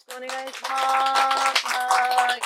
[0.00, 1.66] しくお願いします。
[1.66, 2.40] はい。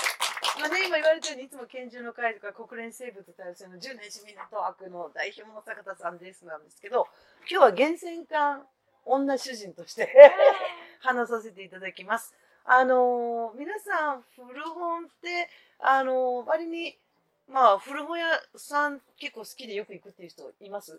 [0.61, 7.07] まあね、今言われたように、いつも拳銃の会とか国連生物多様性の10年市民のトークの代表の坂田さんですなんですけど、
[7.49, 8.63] 今日は源泉館
[9.05, 10.11] 女主人として
[11.01, 12.35] 話させていただきます。
[12.65, 15.49] あのー皆さん、古本って、
[15.79, 16.99] あのー割に、
[17.47, 18.27] まあ、古本屋
[18.57, 20.99] さん結構好きでよく行くっていう人います？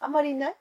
[0.00, 0.56] あんまりいない？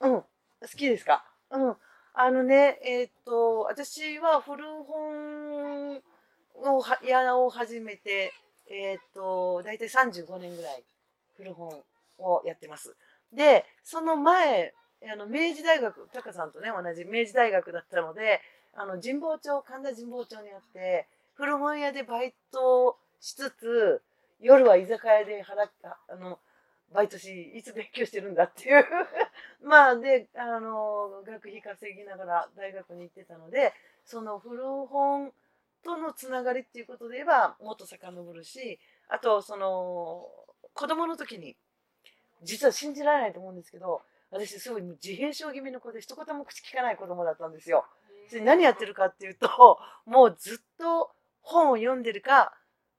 [0.00, 0.22] うん。
[0.22, 0.26] 好
[0.68, 1.24] きですか？
[1.50, 1.76] うん。
[2.18, 8.32] あのね、えーっと、私は古本を屋を始めて、
[8.70, 10.82] えーっと、大体35年ぐらい
[11.36, 11.68] 古本
[12.18, 12.96] をやってます。
[13.34, 14.72] で、その前、
[15.12, 18.40] あの明治大学、タカさんとね、同じ明治大学だったので、
[18.74, 24.02] あの神保町、神田神保町にあって、古本屋でバイトしつつ、
[24.40, 26.38] 夜は居酒屋で働く、あの、
[26.92, 28.84] バイトし、いつ勉強してるんだっていう。
[29.62, 33.72] まあ、で、あの、学費稼ぎながら大学に行ってたので、
[34.04, 35.32] その古本
[35.82, 40.28] とのつながりっていうことで言えば、もっと遡るし、あと、その、
[40.74, 41.56] 子供の時に、
[42.42, 47.86] 実は信じられないと思うんですけど、私すごい自閉症気味の子で一言も口聞かない子供だったんですよ。
[48.30, 52.52] で何やってるかっていうと、もうずっと本を読んでるか、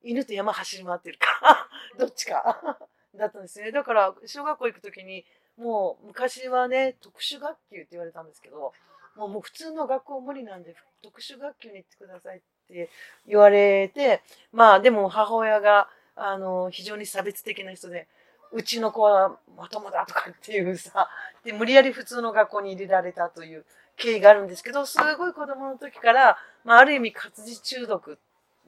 [0.03, 1.67] 犬と山走り回ってるか、
[1.99, 2.79] どっちか
[3.17, 3.71] だったんですね。
[3.71, 5.25] だから、小学校行くときに、
[5.57, 8.73] もう昔はね、特殊学級って言われたんですけど、
[9.15, 12.89] もうもう普通の学校無理なんで、特殊学級に行ってくださいって
[13.27, 14.21] 言われて、
[14.53, 18.07] まあでも母親が、あの、非常に差別的な人で、
[18.51, 21.09] うちの子はまともだとかっていうさ、
[21.43, 23.65] で、無理やり普通の学校に入れられたという
[23.97, 28.19] 経緯があるんですけど、すごい子供の時から、まあある意味活字中毒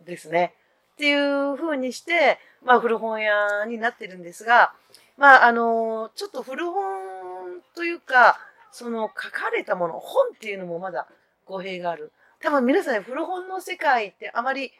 [0.05, 0.55] ですね。
[0.93, 4.73] っていう風にして、まあ古本屋になってるんですが、
[5.17, 8.39] まああの、ちょっと古本というか、
[8.71, 11.07] その書かれたもの、本っていうのもまだ
[11.45, 12.11] 語弊がある。
[12.41, 14.71] 多分皆さんね、古本の世界ってあまり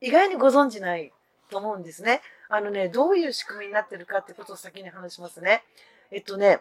[0.00, 1.12] 意外にご存知ない
[1.50, 2.20] と思うんですね。
[2.48, 5.64] あのね、どういう仕組みになってるかってことを先に話しますね。
[6.10, 6.60] えっとね、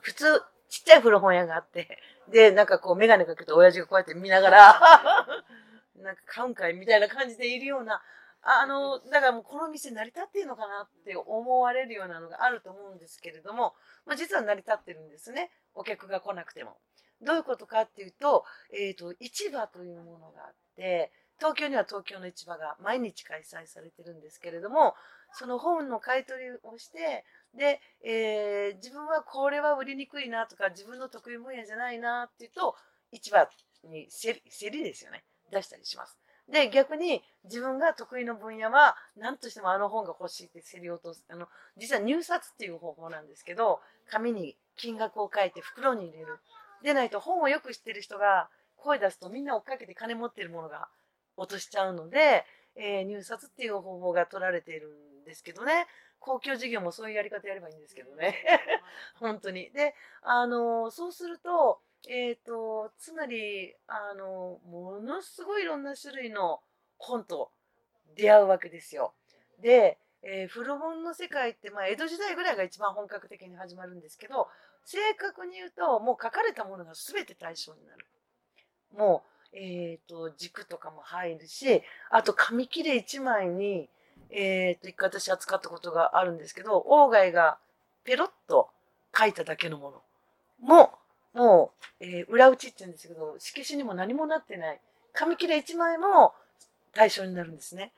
[0.00, 1.98] 普通、ちっちゃい古本屋があって、
[2.30, 5.26] で、なんかこう、メガネかけて親父がこうやって見ながら、
[6.00, 8.02] なんか買うんかいみたいな感じでいるような、
[8.46, 13.74] あの、だからもうこの店成り立っているのかなって思われるようなのがあると思うんですけれども、
[14.06, 15.50] まあ、実は成り立ってるんですね。
[15.74, 16.76] お客が来なくても。
[17.22, 18.44] どういうことかっていうと、
[18.78, 24.94] えっ、と、市場というものがあって、東京には東京の市場が毎日開催されてるんですけれども、
[25.32, 27.24] その本の買い取りをして、
[27.54, 32.76] で、えー自分はこれは売りにくいなとか、自分の得意分野じゃないなっていうと、
[33.10, 33.48] 市場
[33.84, 35.24] に競り競りですよね。
[35.50, 36.18] 出したりします。
[36.48, 41.24] で、逆に自分が得意の分野は何としてもあの本が欲しいって競り落とす。
[41.28, 46.38] あの、実は入札っていう方法なんですけど、紙に金額を書いて袋に入れる。
[46.82, 50.88] でないと本をよく知ってる人が声出すとみんな追っかけて金持ってるものが
[51.38, 52.44] 落としちゃうので、
[52.76, 54.88] えー入札っていう方法が取られている
[55.22, 55.86] んですけどね。
[56.18, 58.34] 公共事業もそういうやり方やればいいんですけどね。
[59.20, 59.70] 本当に。
[59.72, 66.60] で、あの、そうすると、えっ、と、つまり、あの、ものすごいいろんな種類の
[66.98, 67.50] 本と
[68.16, 69.14] 出会うわけですよ。
[69.60, 74.48] で、えー古本の世界って、まあ、江戸時代ぐらいが一番本格的に始まるんですけど、
[74.84, 78.06] 正確に言うと、もう書かれたものが全て対象になる。
[78.96, 79.22] も
[79.52, 83.88] う、えっ、と、軸とかも入るし、あと紙切れ1枚に、
[84.30, 87.58] えっ、と、一回私扱ったことがあるんですけど、鴎外が
[88.04, 88.68] ペロッと
[89.16, 90.02] 書いただけのもの
[90.60, 90.98] も、
[91.34, 94.80] もう、えー裏打ちって言うんですけど、色紙にも何もなってない。
[95.12, 96.32] 紙切れ1枚も
[96.92, 97.92] 対象になるんですね。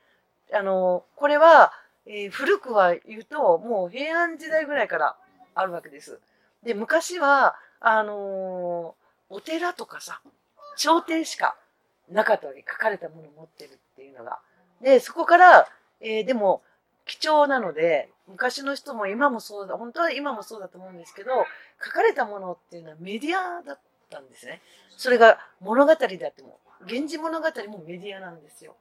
[0.53, 1.71] あの、これは、
[2.05, 5.15] えー古くは言うと、もう平安時代ぐらいから
[5.55, 6.19] あるわけです。
[6.63, 10.21] で、昔は、あのーお寺とかさ、
[10.77, 11.57] 朝廷しか
[12.09, 12.63] なかったわけ。
[12.67, 14.39] 書かれたものを持ってるっていうのが。
[14.81, 15.67] で、そこから、
[15.99, 16.61] えーでも、
[17.07, 21.31] 貴重なので、昔の人も今もそうだ、本当は今もそうだと思うんですけど、
[21.83, 24.61] 書かれたものっていうのはメディアだったんですね。
[24.97, 28.75] それが物語であっても、源氏物語もメディアなんですよ。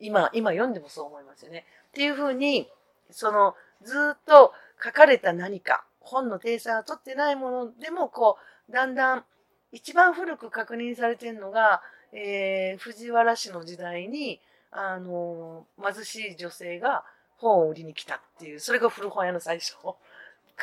[0.00, 1.64] 今、今読んでもそう思いますよね。
[1.88, 2.68] っていうふうに、
[3.10, 4.52] その、ずっと
[4.82, 8.38] 書かれた何か、本の体裁を取ってないものでも、こ
[8.68, 9.24] う、だんだん、
[9.72, 11.82] 一番古く確認されてるのが、
[12.12, 14.40] えー藤原氏の時代に、
[14.70, 17.04] あのー貧しい女性が
[17.40, 19.96] 本を売りに来たっていう、それが古本屋の最初、書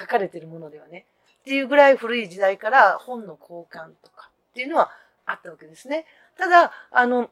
[0.08, 1.06] かれてるものではね。
[1.42, 4.90] っていうぐらい古い時代から本の交換とかっていうのは
[5.26, 6.06] あったわけですね。
[6.38, 7.30] ただ、あの、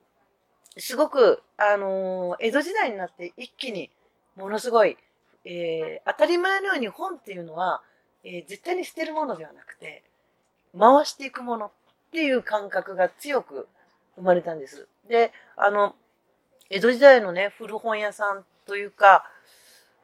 [0.78, 3.90] すごく、あの江戸時代になって一気に
[4.36, 4.98] ものすごい、
[5.46, 7.82] えー当たり前のように本っていうのは、
[8.24, 10.04] えー絶対に捨てるものではなくて、
[10.78, 11.72] 回していくものっ
[12.12, 13.68] ていう感覚が強く
[14.16, 14.88] 生まれたんです。
[15.08, 15.96] で、あの、
[16.70, 19.30] 江戸時代のね、古本屋さんというか、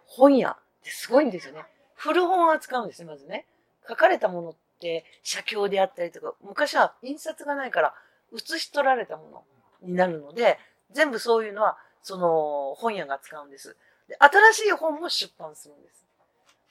[0.09, 1.63] 本屋ってすごいんですよね。
[1.95, 3.45] 古本を扱うんですね、まずね。
[3.87, 7.93] 書かれたものって写経であったりとか、昔は印刷がないから
[8.31, 9.45] 写し取られたも
[9.81, 10.57] のになるので、
[10.91, 13.75] 全部そういうのは、その本屋が扱うんです。
[14.07, 16.05] で新しい本も出版するんです。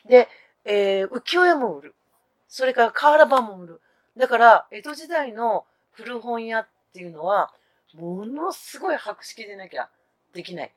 [0.06, 0.28] で、
[0.64, 1.94] えー、浮世絵も売る。
[2.48, 3.80] それから瓦版も売る。
[4.16, 7.52] だから、江戸時代の古本屋っていうのは、
[7.94, 9.88] ものすごい博識でなきゃ
[10.32, 10.70] できないっ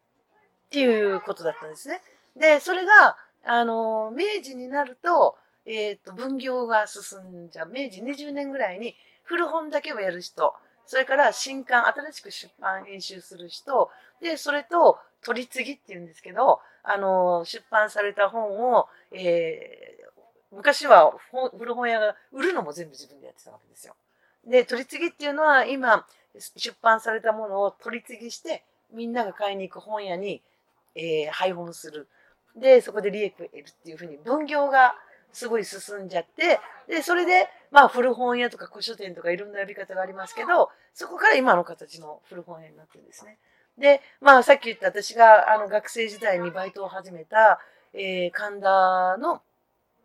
[0.70, 2.02] ていうことだったんですね。
[2.36, 7.70] で、それが、あの、明治になると、えっ、と、分業が進んじゃう。
[7.70, 10.54] 明治20年ぐらいに古本だけをやる人、
[10.86, 13.90] それから新刊、新しく出版編集する人、
[14.22, 20.02] で、それと取り次ぎっていうんですけど、あの、出版された本を、えー
[20.54, 21.14] 昔は
[21.58, 23.96] 古本屋が売るのも全部自分でやってたわけですよ。
[24.46, 26.06] で、取り次ぎっていうのは今、
[26.58, 30.42] 出版されたものを取り次ぎして、みんなが買いに行く本屋に、
[30.96, 32.08] えー配本する。
[32.56, 34.96] で、そこで利益を得るっていうふうに分業が
[35.32, 43.38] すごい進んじゃって、で、それで、まあ古本屋とか古書店とかいろんな呼び方がありますけど、そこから今の形の古本屋になってるんですね。
[43.78, 47.60] で、まあさっき言った私があの学生時代にバイトを始めた、
[47.94, 49.42] えー神田の、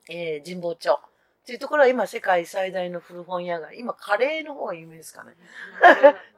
[0.09, 0.99] えー神保町
[1.47, 5.31] っていうところは今世界最大の古本屋が、今カレーの方が有名ですかね。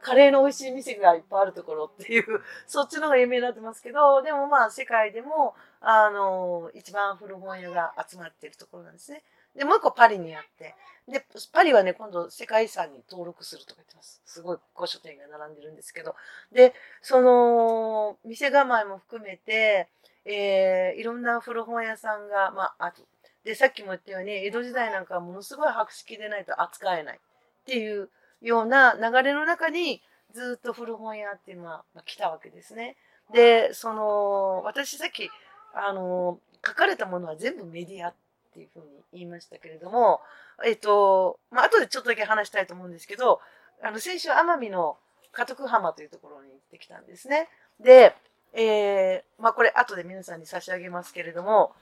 [0.03, 2.25] カレーの美味しい店がいっぱいあるところっていう、
[2.67, 9.23] そっちの方が有名になってますけど、でもまあ世界でも、あの、一番古本屋が集まってるところなんですね。
[9.57, 10.75] で、もう一個パリにあって、
[11.11, 11.25] で、
[11.55, 14.21] パリはね、今度世界遺産に登録するとか言ってます。
[14.27, 16.17] すごい古書店が並んでるんですけど。
[16.53, 19.89] で、その、店構えも含めて、
[20.27, 23.01] えーいろんな古本屋さんが、まあ、あと、
[23.49, 28.11] で、さっきも言ったように、江戸時代なんかはものすごい博識でないと扱えないっていう
[28.43, 30.03] ような流れの中に、
[30.35, 32.97] ずっと古本屋っていうのはま来たわけですね。
[33.33, 35.31] で、その、私さっき、
[35.73, 38.15] あの、書かれたものは全部メディアっ
[38.53, 40.21] ていうふうに言いましたけれども、
[40.63, 43.41] えっと、まあ、後でちょっとだけ話したいと思うんですけど、
[43.83, 44.99] あの、先週奄美の
[45.33, 47.49] 家徳浜というところに行ってきたんですね。
[47.81, 48.15] で、
[48.53, 51.73] えー、まあ、これ後で皆さんに差し上げますけれども、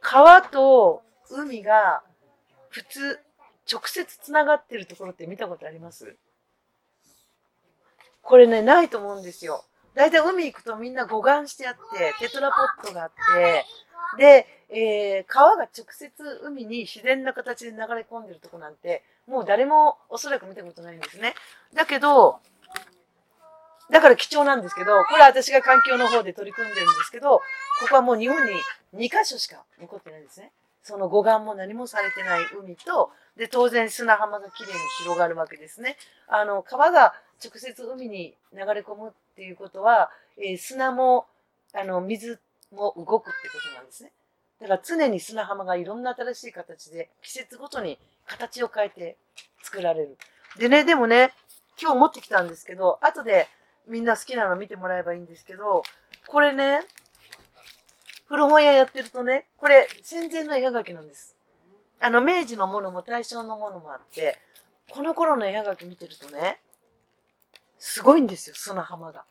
[0.00, 2.02] 川と海が
[2.68, 3.18] 普通、
[3.70, 6.16] 直接つながってるところって見たことあります？
[8.22, 9.64] これね、ないと思うんですよ。
[9.94, 13.64] だいたい海行くとみんな護岸してあって、テトラポットがあって、
[14.18, 16.12] で、えー川が直接
[16.44, 21.34] 海に自然な形で流れ込んでるとこなんて、もう誰もおそらく見たことないんですね。
[21.74, 22.40] だけど、
[23.90, 27.40] だから貴重なんですけど、これは私が環境の方で取り組んでるんですけど、
[27.80, 28.52] ここはもう日本に
[29.06, 30.50] 2カ所しか残ってないんですね。
[30.82, 35.96] その護岸も何もされてない海と、で、当然砂浜がきれいに広がるわけですね。
[36.28, 41.26] あの、川が直接海に流れ込むっていうことは、えー砂も、
[41.74, 42.38] あの、水
[42.72, 44.12] も動くってことなんですね。
[44.60, 49.16] だから常に砂浜がいろんな新しい形で、季節ごとに形を変えて
[49.62, 50.16] 作られる。
[50.58, 51.32] でね、でもね、
[51.80, 53.48] 今日持ってきたんですけど、後で
[53.86, 55.82] みんな好きなの見てもらえばいいんですけど、
[56.26, 56.80] これね、
[58.26, 61.36] 古本屋やってるとね、これ戦前の絵はがきなんです。
[62.00, 64.38] あの、明治のものも大正のものもあって、
[64.90, 66.60] この頃の絵はがき見てるとね、
[67.78, 69.24] すごいんですよ、砂浜が。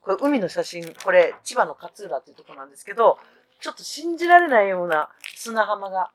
[0.00, 3.18] これ海の写真、これ千葉の勝浦っていうとこなんですけど、
[3.60, 6.10] ちょっと信じられないような砂浜が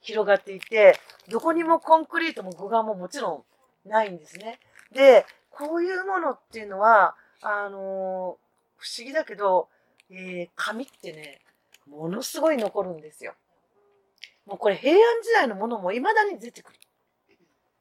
[0.00, 0.98] 広がっていて、
[1.28, 3.44] どこにもコンクリートも護岸ももちろ
[3.84, 4.58] んないんですね。
[4.92, 5.26] で、
[5.60, 8.50] こういうものっていうのは、あのー
[8.82, 9.68] 不思議だけど、
[10.10, 11.40] えー紙ってね、
[11.86, 13.34] ものすごい残るんですよ。
[14.46, 16.78] もうこれ平安時代のものも未だに出てくる。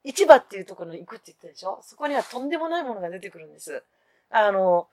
[0.04, 1.80] 市場っていうところに行くって言ったでしょ？
[1.84, 3.84] そこにはとんでもないものが出てくるんです。
[4.30, 4.88] あの、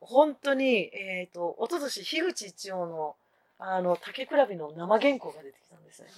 [0.00, 3.14] 本当に、えっ、と、おととし、樋口一葉の、
[3.58, 6.08] あの、竹比べの生原稿が出てきたんですね。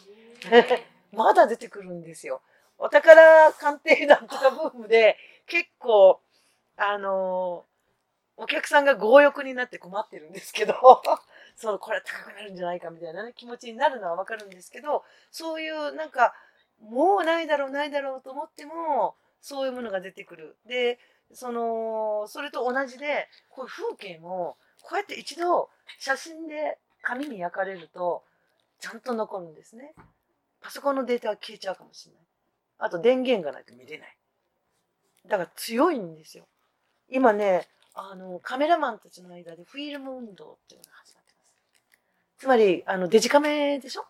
[1.13, 2.41] まだ出てくるんですよ。
[2.79, 6.21] お宝鑑定団とかブームで、結構、
[6.77, 7.65] あの
[8.37, 10.75] お客さんが強欲になって困ってるんですけど、
[11.57, 16.35] そう、これ高くなるんじゃないかみたいなね、気持ちになるのはわかるんですけど、そういうなんか、
[16.81, 20.57] もうないだろうないだろうと思っても、そういうものが出てくる。
[20.67, 20.99] で、
[21.33, 28.25] その、それと同じで、こういう風景も、こうやって一度写真で紙に焼かれると、
[28.81, 29.95] ちゃんと残るんですね。
[30.61, 32.23] パソコンのデータは消えちゃうかもしれない。
[32.79, 34.17] あと電源がないと見れない。
[35.27, 36.45] だから強いんですよ。
[37.09, 42.41] 今ね、あの、カメラマンたちの間でフィルム運動っていうのが始まってます。
[42.41, 44.05] つまり、あの、デジカメでしょ？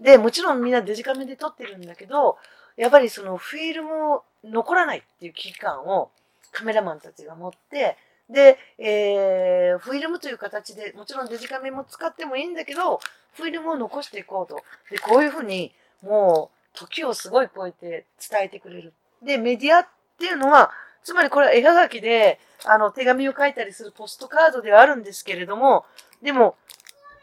[0.00, 2.38] で、もちろんみんなデジカメで撮ってるんだけど、
[2.76, 6.10] やっぱりそのフィルム残らないっていう危機感を
[6.52, 7.96] カメラマンたちが持って、
[8.30, 13.00] で、えー、フィルムという形で、もちろんデジカメも使ってもいいんだけど、
[13.32, 14.62] フィルムを残していこうと。
[14.90, 15.72] で、こういうふうに、
[16.02, 18.92] もう、時をすごい超えて伝えてくれる。
[19.22, 19.86] で、メディアっ
[20.18, 20.72] っていうのは、
[21.04, 25.86] つまりこれは絵はがきで、あの、手紙を書いたりするポストカードではあるんですけれども、
[26.22, 26.56] でも、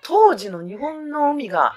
[0.02, 1.76] 当時の日本の海が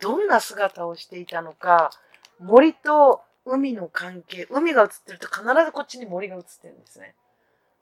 [0.00, 1.90] どんな姿をしていたのか、
[2.38, 7.14] 森と海の関係、海が映ってると必ずこっちに森が映ってるんですね。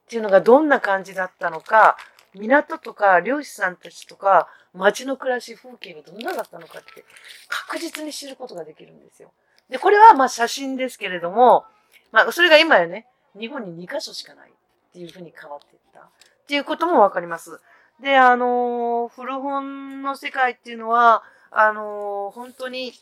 [0.07, 1.97] っていうのがどんな感じだったのか、
[2.35, 7.05] 港とか漁師さんたちとか街の暮らし風景がどんなだったのかって
[7.49, 9.31] 確実に知ることができるんですよ。
[9.69, 11.65] で、これはまあ写真ですけれども、
[12.13, 13.07] まあそれが今やね、
[13.39, 14.53] 日本に2カ所しかないっ
[14.93, 16.05] ていうふうに変わっていったっ
[16.47, 17.61] ていうこともわかります。
[18.01, 22.93] で、あの、古本の世界っていうのは、あの、本当に、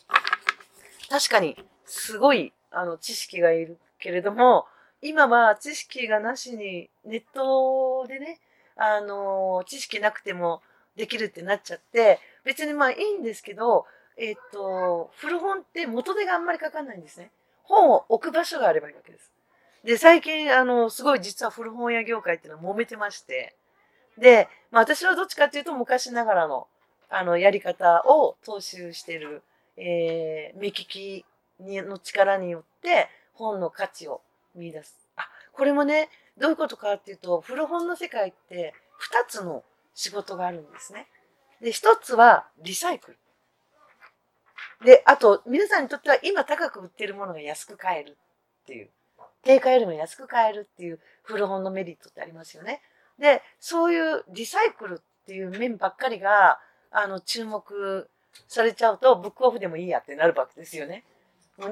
[1.08, 4.66] 確かに、すごい、あの、知識がいるけれども、
[5.02, 8.38] 今は知識がなしに、ネットでね、
[8.76, 10.62] あの、知識なくても
[10.96, 13.86] できるってなっちゃって、別にまあいいんですけど、
[14.16, 17.30] えっと、古本って元手があんまりかかんないんですね。
[17.70, 19.30] 本を置く場所があればいいわけです。
[19.84, 23.56] で、最近、あの、すごい実は古本屋業界っていうのは揉めてまして、
[24.18, 26.66] で、まあ私はどっちかっていうと昔ながらの、
[27.08, 29.42] あの、やり方を踏襲してる、
[29.76, 31.24] えー、目利き
[31.60, 34.20] にの力によって本の価値を
[34.54, 34.94] 見出す。
[35.16, 41.06] あ、これもね、どういうことかっていうと、古本の世界って2つの仕事があるんですね。
[41.60, 43.18] で、1つはリサイクル。
[44.84, 48.16] で、あと、皆さんにとっては今高く売ってるものが安く買える
[48.62, 48.90] っていう。
[49.42, 52.82] 定価よりも安く買えるっていう古本のメリットってありますよね。
[53.18, 56.58] で、そういうリサイクルっていう面ばっかりが、
[56.90, 58.08] あの、注目
[58.48, 61.04] されちゃうと、ブックオフでもいいやってなるわけですよね。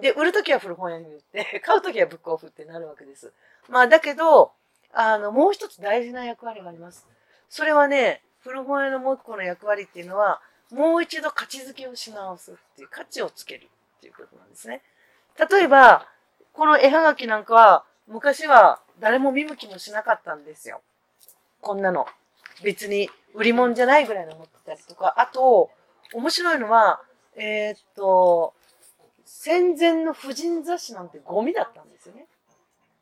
[0.00, 3.32] で、売るときは古本屋に売って、 買うときはブックオフってなるわけです。
[3.68, 4.52] まあ、だけど、
[4.92, 7.06] あの、もう一つ大事な役割があります。
[7.48, 14.82] それはね、古本屋のもう一個の役割っていうのは、もう一度価値づけをし直すっていう価値をつけるっていうことなんですね。
[15.50, 16.06] 例えば、
[16.52, 20.80] この絵はがきなんかは、昔は誰も見向きもしなかったんですよ。
[21.60, 22.06] こんなの。
[22.62, 25.70] 別に売り物じゃないぐらいの持ってたりとか、あと、
[26.12, 27.00] 面白いのは、
[27.36, 28.54] えー、っと、
[29.24, 32.26] 戦前の婦人雑誌なんてゴミだったんですよね。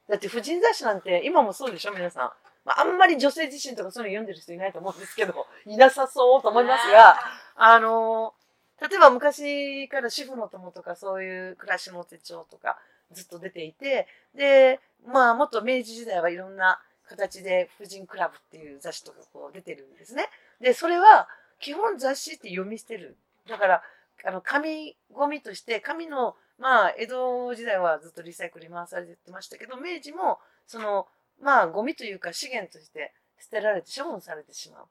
[0.09, 2.33] だって婦人雑誌なんて今もそうでしょ皆さん。
[2.67, 7.17] まあ、あんまり女性自身とかそういうの読んでる人いないと思うんですけど、いなさそうと思いますが、
[7.55, 8.35] あの
[8.83, 12.77] 例えば昔から主婦の友とかそういう暮らしの手帳とか
[13.13, 20.29] ずっと出ていて、で、まあもっと明治時代はいろんな形で婦人クラブっていう雑誌とかこう出てるんですね。
[20.61, 21.29] で、それは
[21.61, 23.17] 基本雑誌って読み捨てる。
[23.49, 23.83] だから、
[24.25, 31.07] あの、紙ゴミとして、紙の、まあ、江戸時代はずっとリサイクルに回されてましたけど、明治も、その、
[31.40, 34.85] まあ、ゴミというか資源として捨てられて処分されてしまう。
[34.85, 34.87] っ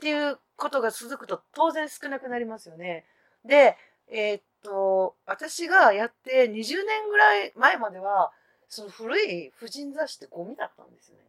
[0.00, 3.04] ていうことが続くと当然少なくなりますよね。
[3.44, 3.76] で、
[4.08, 8.32] えー、っと、私がやって20年ぐらい前までは、
[8.68, 11.22] その古い婦人雑誌ってゴミだったんですよね。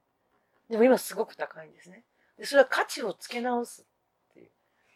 [0.69, 2.03] でも今すごく高いんですね。
[2.37, 3.85] で、それは価値をつけ直す
[4.31, 4.49] っていう。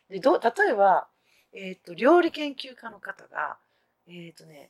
[0.10, 1.08] で、ど、例えば、
[1.54, 3.58] えっ、と、料理研究家の方が、
[4.08, 4.70] えっ、とね、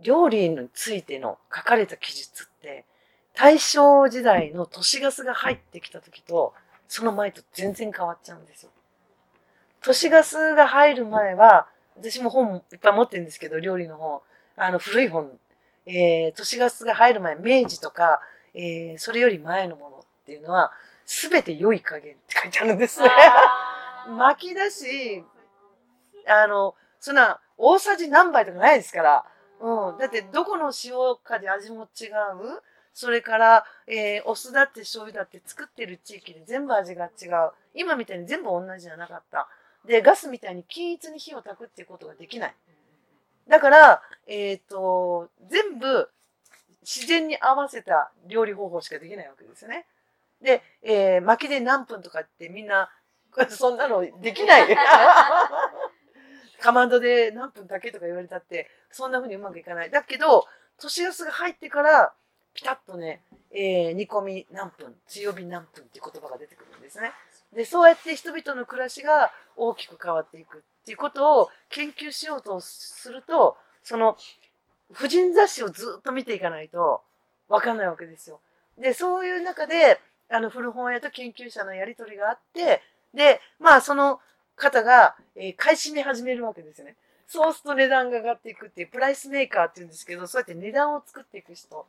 [0.00, 2.84] 料理についての書かれた記述って、
[3.34, 6.54] 大正時代の都市ガスが入ってきた時と、
[6.88, 8.70] その前と全然変わっちゃうんですよ。
[9.82, 14.20] 都市ガスが入る前は、私も本いっぱい持ってるんですけど、料理の本、
[14.56, 15.30] あの古い本、
[15.86, 18.20] えー、都市ガスが入る前、明治とか、
[18.54, 20.72] えー、それより前のものっていうのは、
[21.04, 23.10] すべて良い加減って書いてあるんですね。
[24.08, 25.24] 巻き出し、
[26.26, 29.24] あの、そんな、大さじ何杯とかないですから。
[29.60, 29.98] うん。
[29.98, 32.62] だって、どこの塩かで味も違う。
[32.94, 37.50] それから、えー、お酢だって醤油だって作ってる地域で全部味が違う。
[37.74, 39.48] 今みたいに全部同じじゃなかった。
[39.84, 42.54] で、ガスみたいに均一に火を焚くっていうことができない。
[43.48, 46.08] だから、えっ、ー、と、全部
[46.82, 49.86] 自然に合わせた料理方法しかできないわけですよね。
[50.40, 52.90] で、えー、薪で何分とかってみんな、
[53.50, 54.68] そんなのできない。
[56.60, 59.90] かまどで何分だけとか言われたって、そんな風にうまくいかない。
[59.90, 60.46] だけど、
[60.78, 62.14] 年シガスが入ってから、
[62.54, 63.20] ピタッとね、
[63.50, 67.10] えー、煮込み何分、強火何分っていう言葉が出てくるんですね。
[67.52, 74.16] で、そうやって人々の暮らしが大きく変わっていくっていうことを研究しようとすると、その、
[74.92, 77.02] 婦人雑誌をずっと見ていかないと
[77.48, 78.40] わかんないわけですよ。
[78.78, 82.82] で、そういう中で、あの、古本屋と研究者のやりとりがあって、
[83.12, 84.20] で、まあ、その
[84.56, 86.96] 方が、えー、買い占め始めるわけですよね。
[87.26, 91.86] そうすると値段が上がっていくっていう、プライスメーカーっていうんですけど、そうやって値段を作っていく人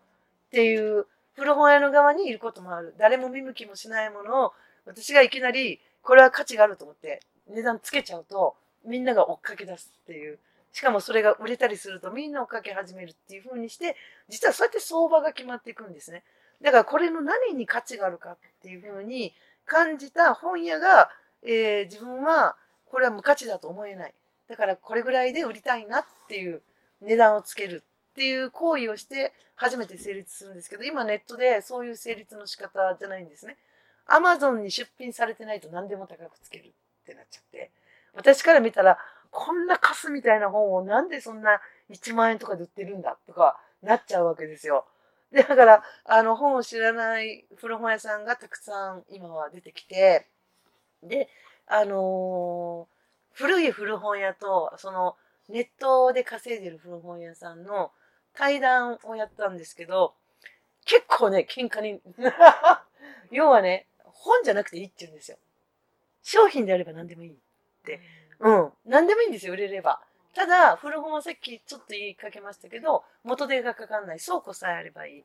[0.56, 2.96] っていう、古本屋の側にいることもある。
[2.98, 4.54] 誰も見向きもしないものを、
[4.86, 7.20] 私がいきなり、これは価値があると思って、
[7.50, 10.40] 値段つけちゃうと、みんなが追っかけ出すっていう。
[10.72, 13.98] しかもそれが売れたりするとみんな追っかけ始めるっていう風にして、
[14.30, 16.24] 実はそうやって相場が決まっていくんですね。
[16.62, 19.34] だからこれの何に価値があるかっていう風に
[19.66, 21.10] 感じた本屋が、
[21.44, 24.14] えー、自分はこれは無価値だと思えない。
[24.48, 26.62] だからこれぐらいで売りたいなっていう
[27.02, 27.84] 値段をつける
[28.16, 33.58] っていう行為をして初めて成立するんですけど、今ネットでそういう成立の仕方じゃないんですね。
[34.06, 36.72] アマゾンに出品されてないと何でも高くつけるっ
[37.06, 37.72] てなっちゃって。
[38.14, 38.98] 私から見たら、
[39.32, 41.60] こんなカスみたいな本をなんでそんな
[41.92, 44.86] 1万円とかで売ってるんだとかなっちゃうわけですよ。
[45.34, 50.28] でだから、あの本を知らない古本屋さんがたくさん今は出てきて、
[51.04, 51.28] で、
[51.68, 55.18] あのー、古い古本屋と、その
[55.50, 57.92] ネットで稼いでる古本屋さんの
[58.36, 60.14] 対談をやったんですけど、
[60.86, 62.02] 結構ね、喧嘩に
[63.32, 65.38] 要はね、本じゃなくていいって言うんですよ。
[66.22, 67.36] 商品であれば何でもいいっ
[67.84, 68.00] て。
[68.40, 68.74] うん。
[68.86, 70.02] 何でもいいんですよ、売れれば。
[70.34, 74.20] ただ、古本はさっきちょっと言いかけましたけど、元手がかかんない。
[74.20, 75.24] 倉庫さえあればいい。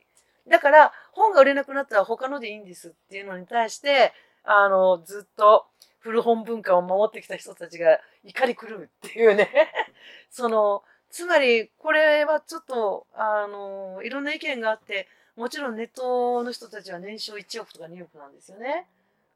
[0.49, 4.13] だから、本が売れなくなったら他のでいいんですっていうのに対して、
[4.45, 5.67] あの、ずっと
[5.99, 9.51] 古本文化を守ってきた人たちが怒り狂うっていうね。
[10.31, 18.87] その、つまり、これはちょっと、あの、いろんな意見があって、もちろんネットの人たちは年商1億とか2億なんですよね。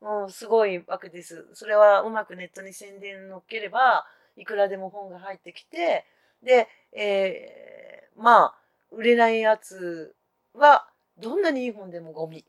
[0.00, 1.47] うん、すごいわけです。
[1.54, 6.04] それはうまくネットに宣伝乗っければ、いくらでも本が入ってきて、
[6.43, 8.54] で、えー、まあ、
[8.93, 10.14] 売れないやつ
[10.54, 10.87] は、
[11.19, 12.45] どんなにいい本でもゴミ。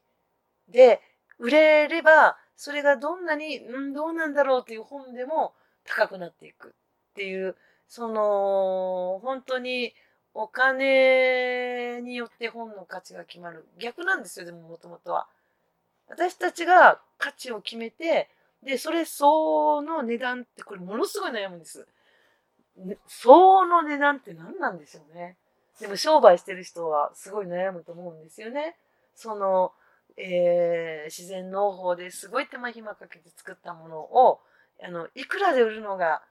[0.69, 1.01] で、
[1.39, 5.53] 売れれば、それがどんなに、うん、どうなんだろうっていう本でも
[5.85, 7.55] 高くなっていくっていう、
[7.87, 9.93] その、本当に
[10.33, 13.65] お金によって本の価値が決まる。
[13.79, 15.27] 逆なんですよ、でももともとは。
[16.07, 18.29] 私たちが価値を決めて、
[18.63, 21.87] で、それ相応の値段ってこれものすごい悩むんです。
[23.07, 25.37] 相応の値段って何なんでしょうね。
[25.79, 28.75] でも商売してる人はすごい悩むと思うんですよね。
[29.15, 29.71] その、
[30.17, 34.39] えー、自然農法ですごい手間暇かけて作ったものを、
[34.83, 36.21] あの、いくらで売るのが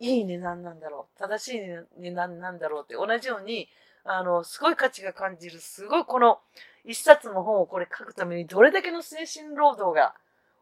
[0.00, 1.60] いい値段なんだろう、正しい
[1.98, 3.68] 値段なんだろうって同じように、
[4.04, 6.40] あの、すごい価値が感じる、すごいこの
[6.84, 10.14] 一冊の本をこれ書くためにどれだけの精神労働が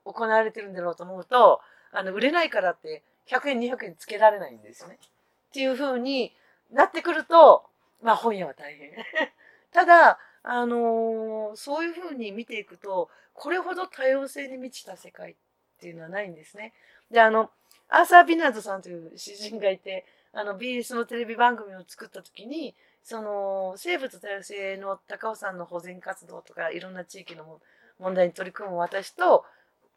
[0.04, 1.60] 行われてるんだろうと思うと、
[1.92, 4.98] あの、売れないからって100円200円つけられないんですよね。
[5.00, 6.34] っていう風に
[6.72, 7.64] なってくると、
[8.02, 8.92] まあ本屋は大変。
[9.72, 15.36] ただ、あのー、そういう風に見ていくと、これほど多様性に満ちた世界っ
[15.80, 16.72] ていうのはないんですね。
[17.10, 17.50] で、あの、
[17.88, 27.60] アーサー・ビナードさんという詩人がいて、あの、BS のテレビ番組を作った時に、その、生物多様性の高尾山の保全活動とか、いろんな地域の
[27.98, 29.44] 問題に取り組む私と、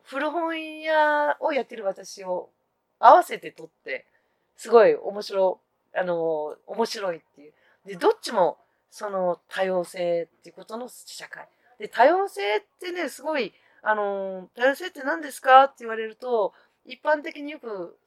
[0.04, 2.50] 古本屋をやってる私を
[3.00, 4.06] 合わせて撮って、
[4.56, 5.60] すごい面白、
[5.94, 7.54] あの、面白いっていう。
[7.86, 8.58] で、どっちも、
[8.90, 11.48] その多様性っていうことの社会。
[11.80, 16.54] で、多様性ってね、すごい、あの、多様性って何ですかって言われると、
[16.86, 17.98] 一般的によく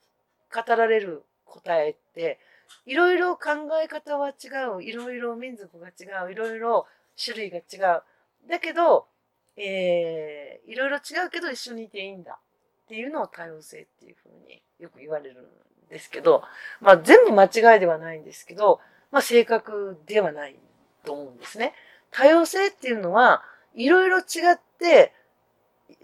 [0.53, 2.39] 語られる答えって、
[2.85, 3.51] いろいろ考
[3.83, 6.87] え方は違う、いろいろ民族が違う、いろいろ
[7.23, 8.03] 種類が違う。
[8.49, 9.07] だけど、
[9.57, 12.39] えー、いろいろ違うけど一緒にいていいんだ
[12.85, 15.49] っていうのを多様性っていうふうによく言われる
[15.87, 16.43] んですけど、
[16.81, 18.79] まあ全部間違いではないんですけど、
[19.11, 20.55] まあ正確ではない
[21.05, 21.73] と思うんですね。
[22.11, 25.13] 多様性っていうのは、いろいろ違って、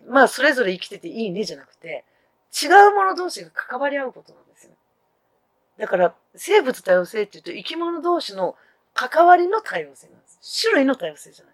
[0.07, 2.05] まあそれぞれ生きてていいねじゃなくて、
[2.51, 4.71] 違うもの同士が関わり合うことなんですよ。
[5.79, 8.55] だから生物多様性って言うと生き物同士の
[8.93, 10.61] 関わりの多様性なんです。
[10.61, 11.53] 種類の多様性じゃない。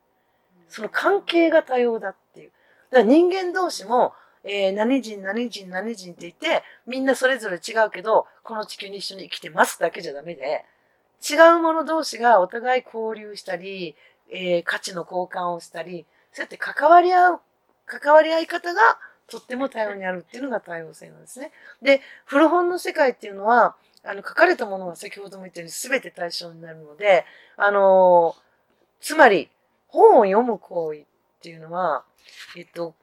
[0.70, 2.52] その関係が多様だっていう。
[2.92, 10.66] だから人間同士も、えー、何人何人何人って言って、みんなそれぞれ違うけど、この地球に一緒に生きてますだけじゃダメで、
[11.30, 13.96] 違うもの同士がお互い交流したり、
[14.32, 17.40] えー、価値の交換をしたり、そうやって関わり合う、
[17.86, 21.52] 関わり合い方がとっても多様にあるっていうのが多様性なんですね。
[21.82, 27.26] で、古本の世界っていうのは、あの、書かれたものは先ほども言ったように全て対象になるので、
[27.58, 29.50] あのー、つまり、
[29.88, 31.04] 本を読む行為っ
[31.42, 32.04] ていうのは、
[32.56, 32.96] えっと、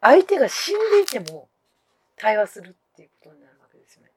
[0.00, 1.48] 相手が死んでいても
[2.16, 4.10] 対話するっていうことになるわけですよね。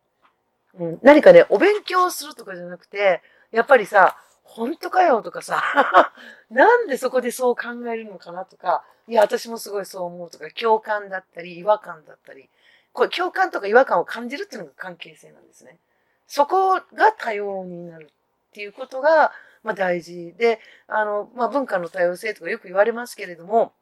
[0.80, 3.22] うん、何かね、お勉強するとかじゃなくて、
[3.52, 5.64] やっぱりさ、本当かよとかさ、
[6.50, 12.50] なんでそこでそう考えるのかなとか、いや、私もすごいそう思うとか、共感だったり、違和感だったり、
[12.94, 15.78] これ共感とか違和感を感じるっていうのが関係性なんですね。
[16.28, 18.10] そこが多様になる
[18.50, 19.32] っていうことが、
[19.64, 23.74] まあ、大事で、あの、まあ、文化の多様性とかよく言われますけれども、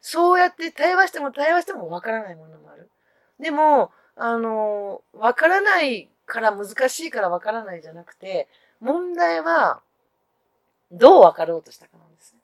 [0.00, 2.90] そうやって対話しても対話してもわからないものもある。
[3.38, 8.48] でも、あの、わからないから難しいからわからないじゃなくて、
[8.80, 9.82] 問題は、
[10.90, 12.40] どうわかろうとしたかなんですね。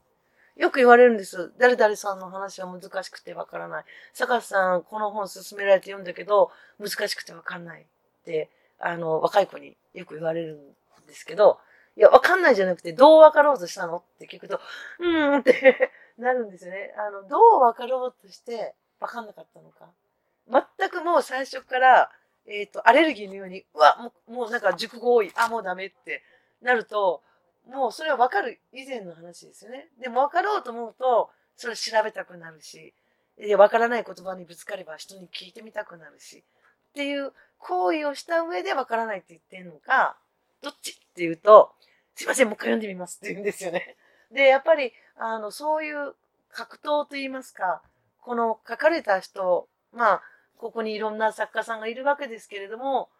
[0.56, 1.52] よく言われるんです。
[1.58, 3.84] 誰々さんの話は難しくてわからない。
[4.14, 7.84] 坂さん、この本勧められて読んだけど、難しくてわかんないっ
[8.24, 10.56] て、あの、若い子によく言われる
[11.04, 11.58] んですけど、
[11.96, 14.60] いや、わかんないじゃなくて、どうわかろうとしたのって聞くと、
[14.98, 16.94] うーんって なるんですよね。
[16.96, 19.90] あの、どうわかろうとしてわかんなかったのか。
[20.78, 22.10] 全くもう最初から、
[22.46, 26.22] えっ、ー、と、アレルギーのように、うわ、もう、もうなんか熟語多い、あ、もうダメって
[26.62, 27.22] なると、
[27.66, 29.88] もうそれはわかる以前の話ですよね。
[30.00, 32.94] でもわかろうと思うと、それ調べたくなるし、
[33.58, 36.44] わからない言葉にぶつかれば人に聞いてみたくなるし、
[36.90, 40.16] っていう行為をした上でわからないって言ってんのか、
[40.62, 41.72] どっちっていうと、
[42.14, 43.96] すいません、もう一回読んでみますって言うんですよね。
[44.32, 46.14] で、やっぱり、あの、そういう
[46.50, 47.82] 格闘と言いますか、
[48.22, 50.22] この書かれた人、まあ、
[50.56, 53.10] ここにいろんな作家さんがいるわけですけれども、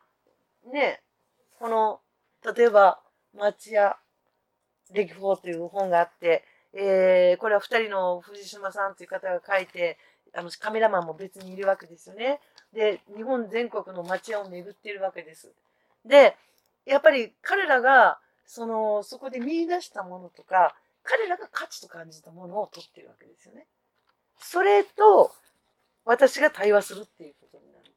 [0.72, 1.02] ね、
[1.58, 2.00] この、
[2.54, 3.00] 例えば、
[3.34, 3.98] 町屋
[4.92, 9.98] 歴法という本があって、えー、これは二人の藤島さんという方が書いて、
[10.34, 12.40] あの、カメラマンも別にいるわけですよね。
[12.72, 15.52] で、日本全国の町屋を巡っているわけです。
[16.04, 16.36] で、
[16.84, 23.66] やっぱり彼らが、その、そこで見出したものとか、彼らが価値と感じたものを取ってるわけですよね。
[24.38, 25.32] それと、
[26.04, 27.92] 私が対話するっていうことになる。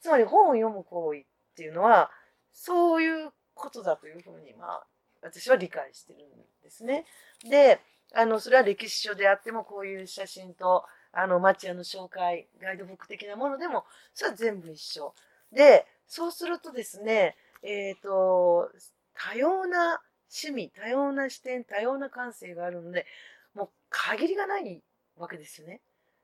[0.00, 1.24] つまり本を読む行為っ
[1.56, 2.10] ていうのは、
[2.52, 4.86] そういうことだというふうに、まあ、
[5.22, 6.30] 私は理解してるん
[6.62, 7.04] ですね。
[7.42, 7.80] で、
[8.14, 15.14] あの、それは歴史書であっても、こういう写真と、あの、町屋の紹介、ガイドブック的なものでも、それは全部一緒。
[15.52, 18.70] で、そうするとですね、えっ、ー、と、
[19.14, 20.00] 多様な
[20.32, 23.06] 趣味、多様な視点、多様な感性があるので、
[23.54, 24.82] もう限りがない
[25.16, 25.80] わけですよね。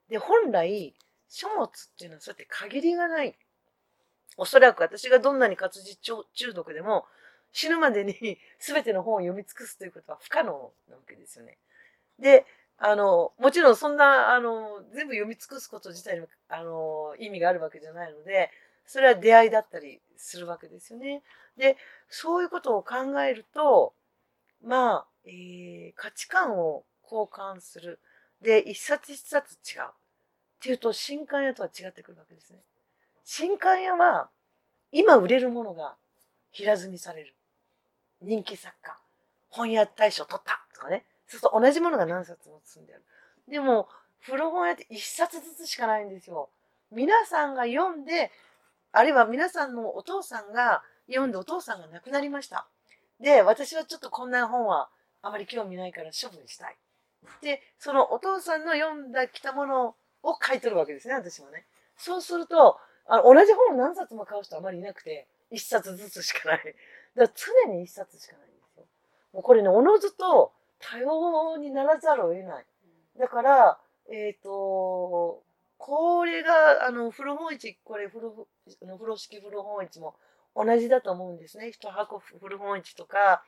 [0.09, 0.95] で、本来、
[1.29, 3.37] 書物っていうのはそうやって限りがない。
[4.37, 7.07] おそらく私がどんなに活字中毒でも、
[7.53, 11.59] 死ぬまでに 全ての本を読み尽くすということは不可能なわけですよね。
[12.19, 12.47] で、
[12.79, 18.51] あの、もちろんそんな、あの、全部読み尽くすこと自体に、あの、意味があるわけじゃないので、
[18.85, 21.23] それは出会いだったりするわけですよね。
[21.57, 21.77] で、
[22.09, 23.95] そういうことを考えると、
[24.63, 28.01] まあ、えー、価値観を交換する。
[28.43, 29.83] で、一冊一冊違う。
[29.85, 29.89] っ
[30.61, 32.59] ていうと、新刊屋とは違ってくるわけですね。
[33.25, 34.31] 新刊屋は、
[34.93, 35.97] 今売れるものが
[36.51, 37.36] 平積みされる。
[38.23, 38.99] 人気作家、
[39.51, 41.05] 本屋大賞取ったとかね。
[41.27, 43.05] そうすると同じものが何冊も積んである。
[43.49, 43.89] でも、
[44.21, 46.49] 古本屋って一冊ずつしかないんですよ。
[46.91, 48.31] 皆さんが読んで、
[48.93, 52.67] あるいは皆さんのお父さんが読んでお父さんが亡くなりました。
[53.21, 54.89] で、私はちょっとこんな本は
[55.23, 56.77] あまり興味ないから処分したい。
[57.43, 61.65] で、そのお父さんの読んだきたものを買い取るわけですね、私もね。
[61.97, 66.75] そうすると、あの同じ本を何冊も買う人あまりいなくて、一冊ずつしかない。
[67.17, 68.85] だから常に一冊しかないんですよ。
[69.33, 72.65] もうこれね、おのずと多様にならざるを得ない。
[73.19, 73.79] だから、
[74.11, 75.43] えっ、ー、と、
[75.79, 80.15] これが、あの、古本市、これ古、風呂敷古本市も
[80.55, 81.71] 同じだと思うんですね。
[81.71, 83.43] 一箱古本市とか、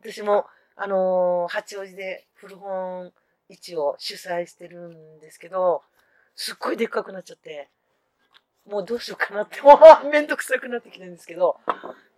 [0.00, 3.12] 私も、あの、八王子で古本
[3.50, 5.82] 市を主催してるんですけど、
[6.34, 7.68] すっごいでっかくなっちゃって、
[8.70, 11.60] もうどうしようかなって、 もうめんどくさくなってきてるんですけど、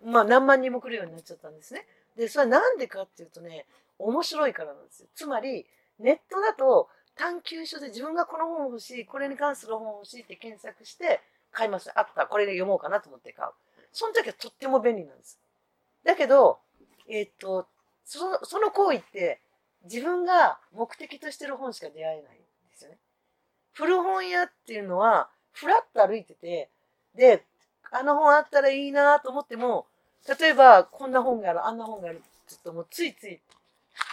[0.04, 1.86] まあ何万人も来るようになっちゃったんですね。
[2.16, 3.66] で、それはなんでかっていうとね、
[3.98, 5.08] 面白いからなんですよ。
[5.14, 5.66] つまり、
[5.98, 11.90] ネットだと探求書で自分がこの本欲しい、これに関する本欲しいって検索して買います。
[11.98, 13.52] あった、これで読もうかなと思って買う。
[13.92, 15.38] その時はとっても便利なんです。
[16.04, 16.60] だけど、
[17.08, 17.68] えー、っと、
[18.04, 19.40] その、その行為って
[19.84, 22.98] 自分が目的としてる本しか出会えないんですよね。
[23.72, 26.68] 古本屋っていうのは、ふらっと歩いてて、
[27.14, 27.44] で、
[27.90, 29.86] あの本あったらいいなと思っても、
[30.40, 33.40] 例えば、こんな本がある、あんな本がある、ちょっともうついつい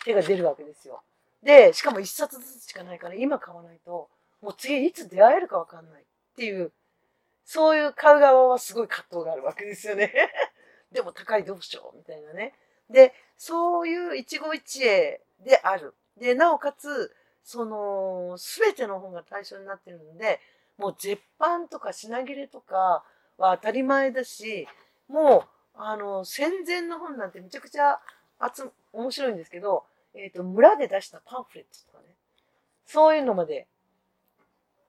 [0.06, 1.02] 手が出るわけですよ。
[1.44, 4.10] で、しかも一冊ずつしかないから、今買わないと、
[4.42, 6.72] もう次いつ出会えるかわかんないっていう、
[7.46, 10.14] そういう買う側はすごい葛藤があるわけですよね。
[10.92, 12.54] でも高いどうしようみたいなね。
[12.90, 15.94] で、そういう一期一会である。
[16.18, 20.40] で、なおかつ、その、すべての本が対象になってるので、
[20.80, 23.04] もう絶版とか品切れとか
[23.38, 24.68] は当たり前だし、
[25.10, 25.44] も
[25.76, 28.00] う、あの、戦前の本なんてめちゃくちゃ
[28.56, 32.16] 集、面白いんですけど、えっ、ー、と、村で出したパンフレットとかね、
[32.86, 33.68] そういうのまで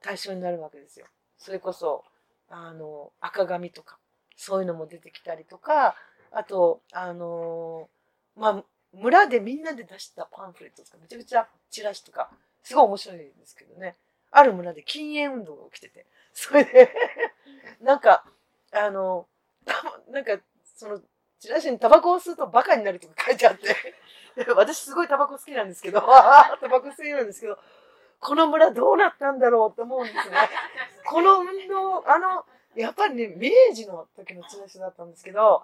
[0.01, 1.05] 対象になるわけですよ。
[1.37, 2.05] それこそ、
[2.49, 3.97] あの、赤紙とか、
[4.37, 5.95] そういうのも出てきたりとか、
[6.31, 12.29] あと、あのーまあ、村でみんなで出したパンフレットとか、めちゃくちゃチラシとか、
[12.63, 13.95] すごい面白いんですけどね。
[14.31, 16.93] ある村で禁煙運動が起きてて、それで
[17.81, 18.25] なんか、
[18.71, 19.27] あの、
[20.09, 20.39] なんか、
[20.75, 21.01] その、
[21.39, 23.75] チラシにタバコを吸うとバカになるとか書いてあって、
[24.55, 25.99] 私すごいタバコ好きなんですけど、
[26.61, 27.57] タバコ好きなんですけど、
[28.19, 30.37] この村どうなったんだろうって思うんですね。
[31.05, 35.63] この運動、あの、やっぱりね、明治の時のチラシだったんですけど、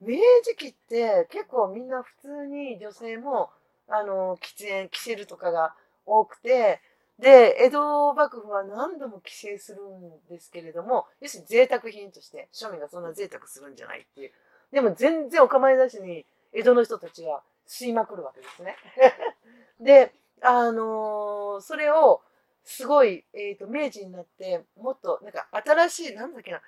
[0.00, 3.50] 明治期って結構みんな普通に女性も、
[3.88, 5.74] あの、喫煙、着せるとかが
[6.06, 6.80] 多くて、
[7.20, 14.32] で、江戸幕府は何度も規制するんですけれども、要するに贅沢品として、庶民がそんな贅沢するんじゃないっていう。
[14.72, 18.76] でも全然お構いなしに、江戸の人たちが吸いまくるわけですね。
[19.78, 22.22] で、あのーそれを、
[22.64, 26.62] すごい、えっ、と、明治になって、もっと、なんか、新しい、なんだっけな、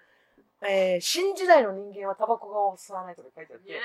[0.63, 3.81] えー新時代の人間はタバコが吸わないとか書いてあって、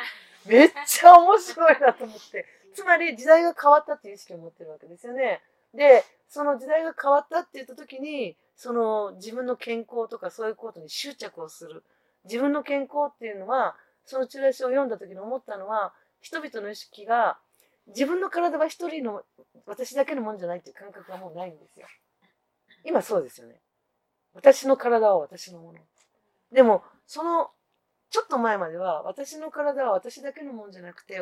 [0.46, 2.46] めっちゃ面白いなと思って。
[2.74, 5.42] つまり、時代が変わったっていう意識を持ってるわけですよね。
[5.78, 11.84] で、その時代が変わったって言った時に、その自分の健康とかそういうことに執着をする。
[12.26, 17.38] 自分の健康っていうのは、そのチラシを読んだ時に思ったのは、人々の意識が、
[17.86, 19.22] 自分の体は一人の、
[19.68, 21.88] 私だけのもんじゃないっていう感覚がもうないんですよ。
[22.84, 23.62] 今そうですよね。
[24.34, 25.80] 私の体は私のもの。
[26.52, 27.52] でも、その、
[28.10, 31.22] ちょっと前までは、私の体は私だけのもんじゃなくて、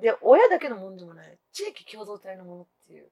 [0.00, 3.10] で、親だけのもんでもない、地域共同体のものっていう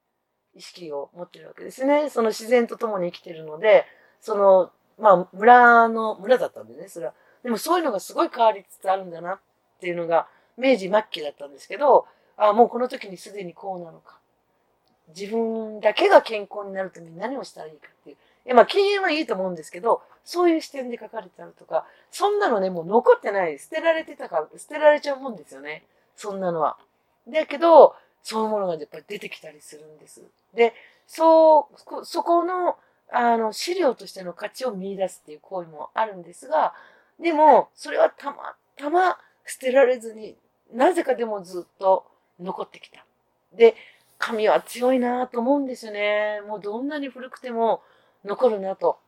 [0.57, 2.11] 意識を持ってるわけですね。
[2.11, 3.85] その自然と共に生きてるので、
[4.21, 7.13] その、まあ、村の、村だったんでね、それは。
[7.43, 9.39] でもそういうのがすごい変わりつつあるんだなっ
[9.81, 14.19] ていうのが、明治末期だったんですけど、ああもうこの時にすでにこうなのか。
[15.15, 18.17] 自分だけが健康になるために何をしたらいいかっていう。
[18.51, 23.59] い、まあ、禁煙はいいと思うんですけど、そういう視点で書かれてあるとか、そんなのね、もう残ってない。
[23.59, 25.85] 捨てられてたから、捨てられちゃうもんですよね。
[26.17, 26.77] そんなのは。
[27.29, 27.95] だけど、
[28.29, 30.21] そういうものがやっぱり出てきたりするんです。
[30.53, 30.75] で、
[31.07, 32.77] そう、そこの、
[33.13, 36.75] あの、資料としての価値を見出すっていう行為もあるんですが、
[37.21, 40.35] でも、それはたまたま捨てられずに、
[40.73, 42.05] なぜかでもずっと
[42.41, 43.07] 残ってきた。
[43.53, 43.77] で、
[44.19, 46.41] 紙は強いなと思うんですよね。
[46.49, 47.81] もうどんなに古くても
[48.25, 48.99] 残るなと。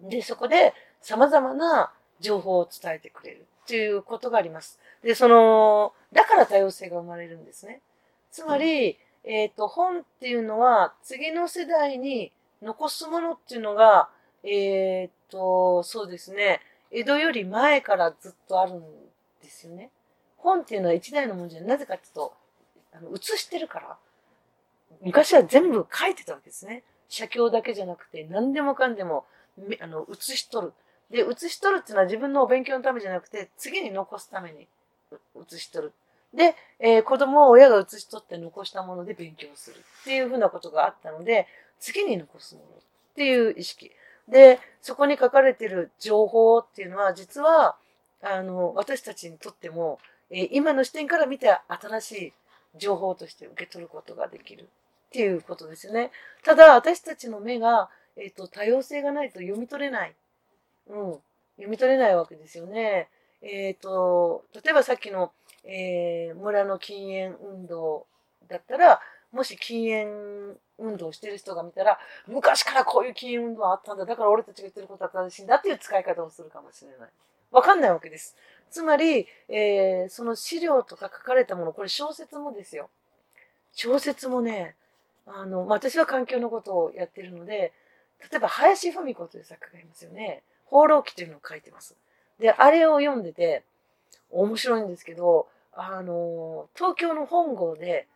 [0.00, 4.78] で、そこで様々な情報を伝えてくれるっていうことがあります。
[5.02, 7.80] で、その、だから多様性が生まれるんですね。
[8.34, 14.08] つまり、えっ、と、本っていうのは次の世代に残すものっていうのが、
[14.42, 18.82] えっ、と、そうですね、江戸より前からずっとあるん
[19.40, 19.92] ですよね。
[20.36, 21.78] 本っていうのは一代のものじゃな。
[21.78, 22.34] ぜかっていうと、
[22.92, 23.96] あの写してるから。
[25.00, 26.82] 昔は全部書いてたわけですね。
[27.08, 29.26] 写経だけじゃなくて、何でもかんでも、
[29.80, 30.72] あの、写し取る。
[31.08, 34.66] で、写し取るっていうのは自分のお勉強のためじゃなくて、次に残すために
[35.36, 35.92] 写し取る。
[36.34, 41.46] で、えー子供を親が写し取って残したもので勉強するっていうふうなことがあったので、
[41.80, 42.70] 次に残すものっ
[43.14, 43.90] ていう意識。
[44.28, 47.76] で、そこに書かれてる情報っていうのは、実は、
[48.22, 49.98] あの、私たちにとっても、
[50.30, 52.32] えー今の視点から見て新しい
[52.76, 54.66] 情報として受け取ることができるっ
[55.10, 56.10] ていうことですよね。
[56.42, 60.14] ただ、私たちの目が、えっ、と、多様性がないと読み取れない。
[60.88, 61.18] うん。
[61.56, 63.08] 読み取れないわけですよね。
[63.42, 65.32] えっ、と、例えばさっきの、
[65.64, 68.06] えー村の禁煙運動
[68.48, 69.00] だったら、
[69.32, 74.04] もし禁煙運動してる人が見たら、昔からこういう禁煙運動あったんだ。
[74.04, 77.08] だから俺たちが言ってることは正しいんだっていう使い方をするかもしれない。
[77.50, 78.36] わかんないわけです。
[78.70, 82.90] つまり、えーその資料とか書かれたもの、これ小説もですよ。
[83.72, 84.76] 小説もね、
[85.26, 87.72] あの、ま、私は環境のことをやってるので、
[88.30, 90.42] 例えば、林文子という作家がいますよね。
[90.66, 91.96] 放浪記というのを書いてます。
[92.38, 93.64] で、あれを読んでて、
[94.30, 95.46] 面白いんですけど、
[95.76, 98.06] あの、東京の本郷で、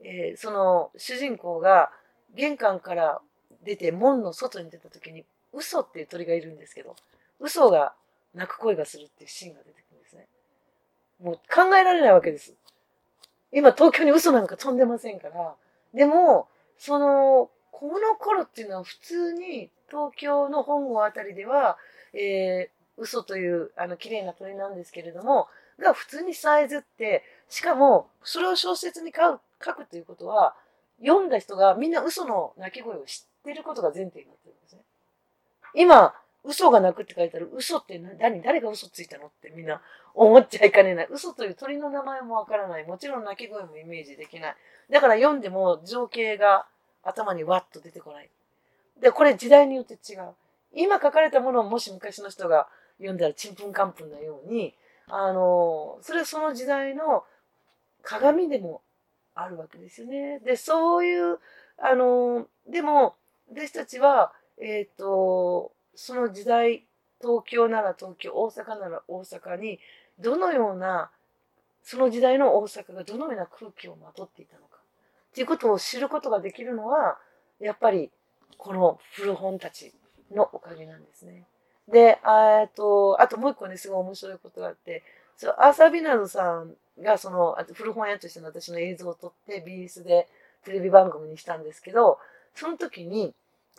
[0.00, 1.90] えーその主人公が
[2.34, 3.20] 玄関から
[3.64, 6.94] 出て門の外に出た時に、嘘っていう鳥がいるんですけど、
[7.40, 7.94] 嘘が
[8.34, 10.26] 鳴く声がするっていうシーンが出てくるんですね。
[11.22, 12.54] もう考えられないわけです。
[13.52, 15.54] 今東京に嘘なんか飛んでませんから。
[15.94, 16.48] でも、
[16.78, 21.78] その、この頃っていうのは普通に東京の本郷あたりでは、
[22.12, 25.48] えー嘘というあの綺麗な鳥なんですけれども、
[25.80, 30.54] が普通にさえずって、しかもそれを小説に書く書くということは、
[31.00, 34.80] 読んだ人がみんな嘘の鳴き声を知ってることが前提になってるんですね。
[35.74, 39.80] 今、嘘が鳴くって書いてある嘘って何誰が嘘ついたのってみんな
[40.14, 41.08] 思っちゃいかねない。
[41.10, 42.86] 嘘という鳥の名前もわからない。
[42.86, 44.56] もちろん鳴き声もイメージできない。
[44.90, 46.66] だから読んでも情景が
[47.02, 48.30] 頭にわっと出てこない。
[49.00, 50.34] で、これ時代によって違う。
[50.72, 54.74] 今書かれたものをもし昔の人が読んだらちんぷんかんぷんなように、
[55.08, 57.24] あの、それはその時代の
[58.02, 58.82] 鏡でも
[59.34, 60.40] あるわけですよね。
[60.40, 61.38] で、そういう、
[61.78, 63.16] あの、でも、
[63.52, 66.84] 私たちは、えっ、ー、と、その時代、
[67.20, 69.78] 東京なら東京、大阪なら大阪に、
[70.18, 71.10] どのような、
[71.82, 77.18] その時代の大阪がどのような空気をまとっていたのか、っていうことを知ることができるのは、
[77.60, 78.10] やっぱり、
[78.58, 79.94] この古本たち
[80.32, 81.44] のおかげなんですね。
[81.88, 85.02] で、えっと、あともう一個ね、すごい面白いことがあって、
[85.36, 90.28] そうアーサー・ビナードさんが、その、古本屋としての私の映像を撮って、BS で
[90.64, 92.18] テレビ番組にしたんですけど、
[92.54, 93.34] その時に、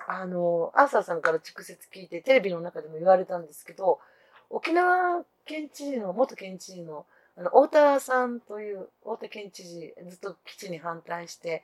[0.05, 3.99] あの、アーサーさんから直接聞いて、テレビの中でも言われたんですけど、
[4.49, 11.63] 沖縄県知事の、元県知事の、あの、太田さんという、太田県知事、ずっと基地に反対して、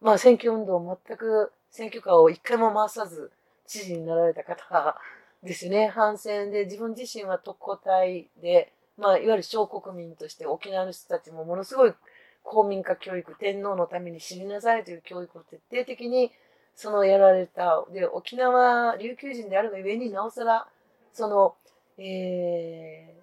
[0.00, 3.30] まあ、選挙運動を全く、選挙カーを一回も回さず、
[3.66, 4.96] 知事になられた方が
[5.44, 5.88] ですね。
[5.88, 11.94] 反戦で、自分自身は特攻隊で、まあ、いわゆる小国民として沖縄の人たちもものすごい
[12.42, 16.32] 公民化教育、天皇のために死になさいという教育を徹底的に
[16.74, 17.84] そのやられた。
[17.92, 20.66] で、沖縄、琉球人であるがゆえになおさら、
[21.12, 21.54] その、
[21.98, 23.14] え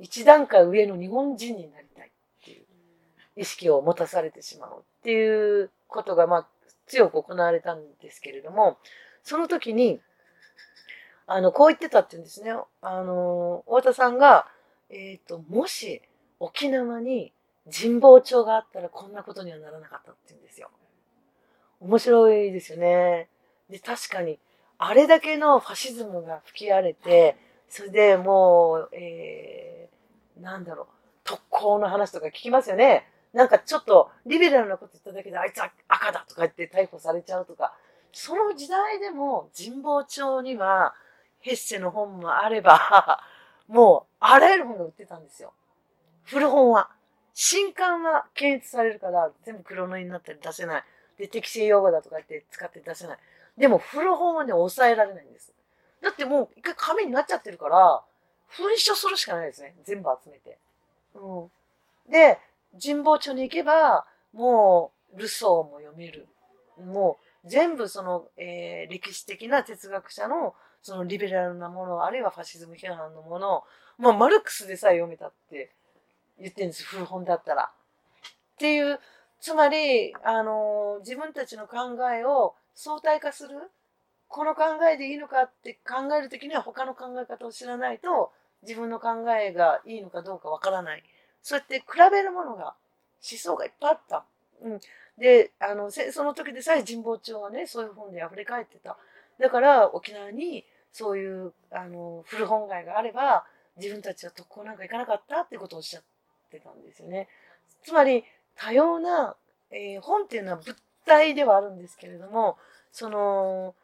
[0.00, 2.10] ー、一段階上の日本人になりたいっ
[2.44, 2.64] ていう
[3.36, 6.46] 意識を持たされてしまうっていうことが、まあ、
[6.86, 8.78] 強く行われたんですけれども、
[9.22, 10.00] その時に、
[11.32, 12.50] あの、こう言ってたって言うんですね。
[12.82, 14.48] あの、太田さんが、
[14.88, 16.02] えっ、ー、と、もし
[16.40, 17.32] 沖縄に
[17.72, 20.70] 神保町があったらこんなことにはならなかったって言うんですよ。
[21.78, 23.28] 面白いですよね。
[23.68, 24.40] で、確かに、
[24.76, 27.36] あれだけのファシズムが吹き荒れて、
[27.68, 30.86] それでもう、えー、なんだろう、
[31.22, 33.06] 特攻の話とか聞きますよね。
[33.32, 37.72] なんかちょっとリベラルなこと言っただけであいつは赤だとか言って逮捕されちゃうとか、
[38.12, 40.94] その時代でも神保町には
[41.40, 43.22] ヘッセの本もあれば、
[43.68, 45.52] もうあらゆる本が売ってたんですよ。
[46.24, 46.90] 古本は。
[47.32, 50.84] 新刊は検出されるから全部黒塗りになったり出せない。
[51.16, 53.18] で、適正用語だとか言って使って出せない。
[53.56, 55.52] でも古本はね、抑えられないんです。
[56.02, 58.02] だってもう一回紙になっちゃってるから、
[58.50, 59.74] 噴書するしかないですね。
[59.84, 60.58] 全部集めて。
[61.14, 61.50] うん。
[62.10, 62.38] で、
[62.82, 66.26] 神保町に行けば、もう、ルソーも読める。
[66.78, 73.64] もう、全部その、えー、歴史的な哲学者の、そのリベラルなもの、あるいはファシズム批判のものを、
[73.98, 75.70] まあ、マルクスでさえ読めたって
[76.38, 76.84] 言ってるんです。
[76.84, 77.64] 古本だったら。
[77.64, 77.66] っ
[78.58, 78.98] ていう、
[79.40, 83.70] つまり、あの、自分たちの考えを相対化する。
[84.28, 84.62] この考
[84.92, 88.30] えでいいのかって考えるときには他の考え方を知らないと
[88.62, 91.02] 自分の考えがいいのかどうかわからない。
[91.42, 92.74] そうやって比べるものが、
[93.28, 94.24] 思想がいっぱいあった。
[94.62, 94.80] うん。
[95.18, 98.96] で、あの、その時でさえ神保町はね、そういう本で溢れ返ってた。
[99.40, 103.44] だから沖縄にそういう、あの、古本街があれば、
[103.76, 106.02] 自分たちは特攻なんか行かなかったってことをおっしゃっ
[106.50, 107.28] てたんですよね。
[107.82, 108.24] つまり、
[108.56, 109.36] 多様な、
[109.70, 110.76] えー、本っていうのは物
[111.06, 112.58] 体ではあるんですけれども、
[112.92, 113.74] その、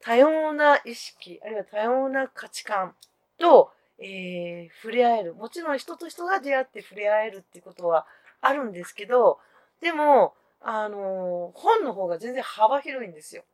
[0.00, 2.94] 多様な意識、あるいは多様な価値観
[3.38, 5.34] と、えー、触れ合える。
[5.34, 8.06] もちろん人と人が出会って触れ合えるっていうことは
[8.40, 9.38] あるんですけど、
[9.80, 13.44] でも、あの、本の方が全然幅広いんですよ。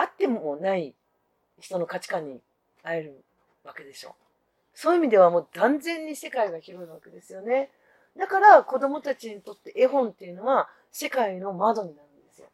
[0.00, 0.94] あってもない
[1.60, 2.40] 人の価値観に
[2.82, 3.22] 会える
[3.64, 4.14] わけでしょ。
[4.72, 7.70] そういう意味ではもう断然に世界が広いわけですよね。
[8.18, 12.48] だから子供たちにとって絵本っていうのは世界の窓になるんですよ。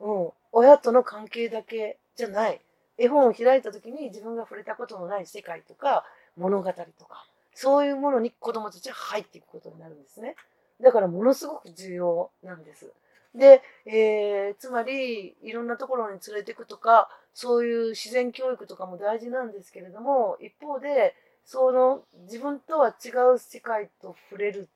[0.00, 0.32] うん。
[0.50, 2.60] 親との関係だけじゃない。
[2.98, 6.04] 絵本を開いた時に自分が触れたことのない世界とか
[6.36, 10.34] 物語とか、そういうものに子供たちは入っていくことになるんですね。
[10.82, 12.90] だからものすごく重要なんです。
[13.34, 21.14] で、えー、つまり、いろんなところに連れていくとか、そういう自然教育とかも大事なんですけれども、一方で、
[21.44, 24.68] その自分とは違う世界と触れる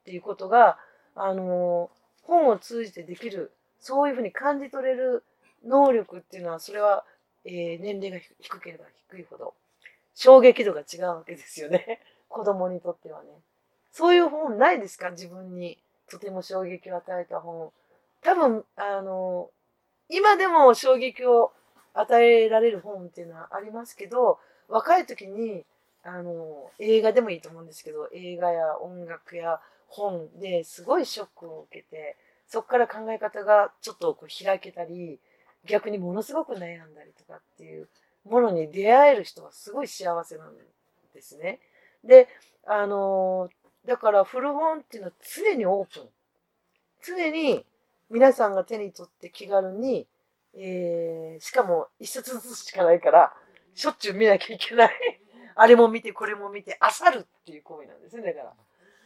[0.00, 0.78] っていうことが、
[1.14, 1.90] あの、
[2.22, 5.24] 本を通じてできる、そういうふうに感じ取れる
[5.64, 7.04] 能力っていうのは、それは、
[7.44, 9.54] えー、年齢が低ければ低いほど、
[10.14, 12.00] 衝撃度が違うわけですよね。
[12.28, 13.30] 子供にとってはね。
[13.90, 15.10] そういう本ないですか？
[15.10, 17.72] 自分にとても衝撃を与えた本。
[18.22, 19.50] 多分、あの、
[20.08, 21.52] 今でも衝撃を
[21.94, 25.64] 与えられる本っていうのはありますけど、若い時に、
[26.04, 32.16] あの、映画でもいいと思うんですけど、映画や音楽や本ですごいショックを受けて、
[32.48, 35.18] そこから考え方がちょっとこう開けたり、
[35.64, 37.88] 逆にものすごく悩んだりとかっていう
[38.24, 40.54] ものに出会える人はすごい幸せなん
[41.14, 41.60] ですね。
[42.04, 42.28] で、
[42.66, 43.48] あの、
[43.86, 46.08] だから古本っていうのは常にオープン。
[47.04, 47.64] 常に
[48.12, 50.06] 皆さんが手に取って気軽に
[50.54, 53.32] えー、しかも一冊ずつしかないから、
[53.74, 54.90] しょっちゅう見なきゃいけない
[55.54, 58.52] あれも見てこれも見て、あさるっていう行為なんですね、だから。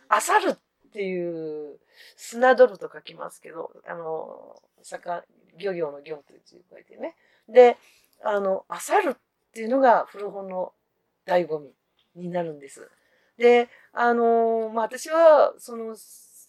[0.09, 1.79] あさるっていう、
[2.17, 5.23] 砂泥と書きますけど、あの、魚、
[5.59, 7.15] 漁業の業という字を書いてね。
[7.49, 7.77] で、
[8.25, 9.17] あの、あさるっ
[9.53, 10.73] ていうのが古本の
[11.27, 11.73] 醍醐味
[12.15, 12.89] になるんです。
[13.39, 15.95] で、あの、まあ、私は、その、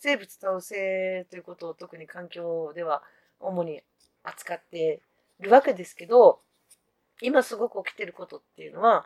[0.07, 3.03] 生物多様性ということを特に環境では
[3.41, 3.81] 主に
[4.23, 5.01] 扱って
[5.41, 6.39] るわけですけど、
[7.21, 9.05] 今すごく起きてることっていうのは、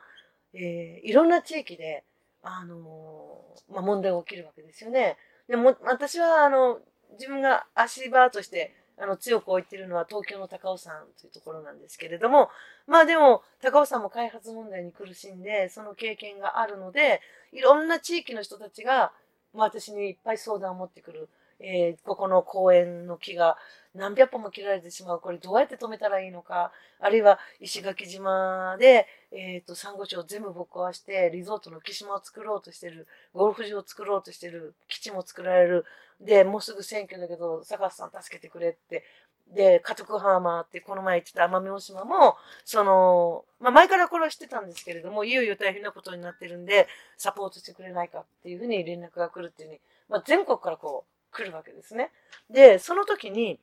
[0.54, 2.04] えー、いろんな地域で、
[2.44, 3.42] あの
[3.72, 5.18] まあ、問題が起きるわけですよね。
[5.48, 6.80] でも、私は、あの、
[7.14, 12.50] 自分が足場として、あの、強く置いてるのは東京の高尾山というところなんですけれども、
[12.86, 17.22] まあでも、高尾山も開発問題に苦しんで、その経験があるので、
[17.52, 19.14] いろんな地域の人たちが、
[19.54, 21.30] まあ私にいっぱい相談を持ってくる。
[21.64, 23.58] えー、ここの公園の木が
[23.94, 25.20] 何百本も切られてしまう。
[25.20, 26.72] これどうやって止めたらいいのか。
[27.00, 33.08] あるいは石垣島で、えっ、ー、と、珊瑚礁を全部ぶっ壊して、リゾートの木島を作ろうとしてる。
[33.34, 34.76] ゴルフ場を作ろうとしてる。
[34.88, 35.86] 基地も作られる。
[36.20, 39.04] で、もうすぐ選挙だけど、坂田さん助けてくれって。
[39.52, 46.88] で、カトクハーマーってこの前言ってた奄美大島も、その、まあ前からこれは知ってたんですけれども、いよいよ大変なことになってるんで、
[47.18, 52.12] サポートしてくれないかっていうふうに連絡が来るっていうふうに、まあ全国からこう来るわけですね。
[52.50, 53.60] で、その時に、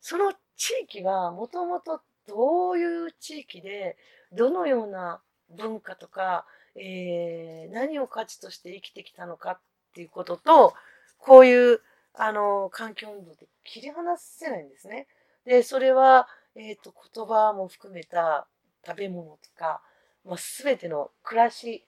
[0.00, 3.96] その地域がもともとどういう地域で、
[4.32, 5.20] どのような
[5.50, 9.58] 文化とか、えー、何を価値として生きてきたのかっ
[9.94, 10.74] ていうことと、
[11.18, 11.80] こういう、
[12.14, 15.06] あの、環境運動って切り離せないんですね。
[15.44, 18.46] で、それは、えっ、ー、と、言葉も含めた
[18.86, 19.80] 食べ物とか、
[20.24, 21.84] まあ、全ての暮らし、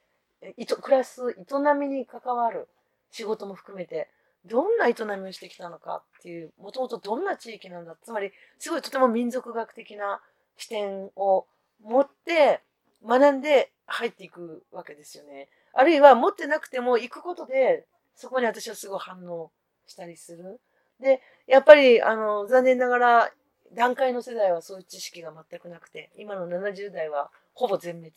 [0.57, 2.69] いと暮らす営みに関わる
[3.11, 4.09] 仕事も含めて、
[4.47, 7.97] どんな営みをしてきたのかっていう、もともとどんな地域なんだ。
[8.03, 10.21] つまり、すごいとても民族学的な
[10.57, 11.47] 視点を
[11.83, 12.63] 持って
[13.05, 15.49] 学んで入っていくわけですよね。
[15.73, 19.51] あるいは持ってなくても行くことで、そこに私はすごい反応
[19.87, 20.61] したりする。
[21.01, 23.33] で、やっぱり、あの、残念ながら、
[23.73, 28.13] 段階の世代はそういう知識が全くなくて、今の70代はほぼ全滅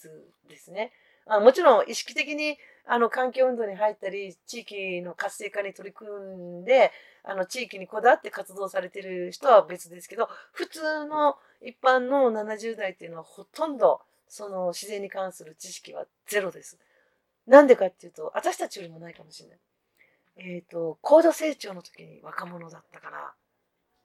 [0.50, 0.92] ですね。
[1.26, 6.10] あもちろん意識的にあの環境運動に入ったり、地域の活性化に取り組
[6.62, 6.92] んで、
[7.24, 16.78] あの地域にこだわって活動されてる人は別ですけど、普通の一般の70代っていうのはほとんどその自然に関する知識はゼロです。
[17.48, 19.58] なんでかっていうと、私たちよりもないかもしれない。
[20.38, 23.34] えっ、ー、と、高度成長の時に若者だったから、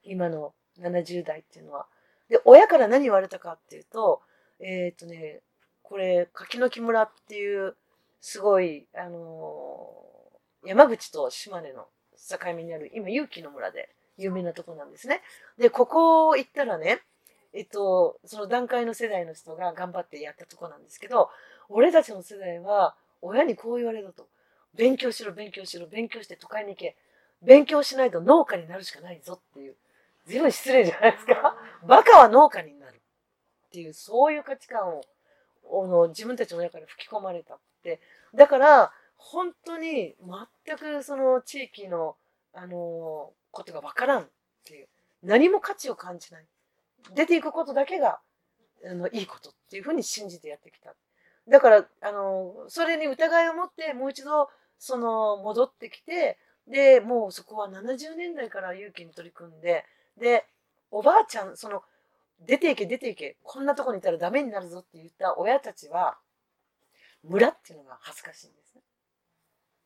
[0.03, 1.87] 今の70代っていうのは。
[2.29, 4.22] で、親から何言われたかっていうと、
[4.61, 5.41] えっ、ー、とね、
[5.83, 7.74] これ、柿の木村っていう、
[8.20, 11.87] すごい、あのー、山口と島根の
[12.29, 15.22] 境目にある、今、勇気の村で有名なとこなんですね。
[15.57, 17.01] で、ここ行ったらね、
[17.55, 21.31] えっと、その段階の世代の人が頑張ってやったとこなんですけど、
[21.68, 24.29] 俺たちの世代は、親にこう言われたと。
[24.74, 26.97] 勉強しろ、勉強しろ、勉強して都会に行け。
[27.43, 29.76] 勉強しないと農家になるしかないぞっていう。
[30.29, 31.57] 随分失礼じゃないですか。
[31.85, 33.01] バカは農家になる。
[33.68, 34.99] っていう、そういう価値観
[35.64, 38.01] を、の自分たちの親から吹き込まれたって。
[38.35, 40.16] だから、本当に
[40.66, 42.16] 全くその地域の、
[42.53, 44.29] あのことがわからんっ
[44.64, 44.89] ていう。
[45.22, 46.47] 何も価値を感じない。
[47.14, 48.20] 出ていくことだけが、
[48.85, 50.95] あの、いいことっていうふうに信じてやってきた。
[51.49, 59.87] だから、あの、それに疑いを持ってもう一度、その、戻ってきて、で、もうそこは70年代から勇気に取り組んで、
[60.19, 60.45] で、
[60.91, 61.83] おばあちゃん、その、
[62.41, 66.19] 出ていけ出ていけ、こんなとこにいたらダメになるぞって言った親たちは、
[67.25, 68.83] 村っていうのが恥ずかしいんですね。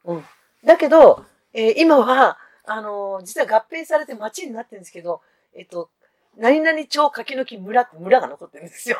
[0.05, 0.25] うん。
[0.65, 1.25] だけど、
[1.55, 5.23] えー、今は、あのー、実は合併されて町になってるんですけど、
[5.55, 5.91] えっと、
[6.37, 8.99] 何々町柿の木村って村が残ってるんですよ。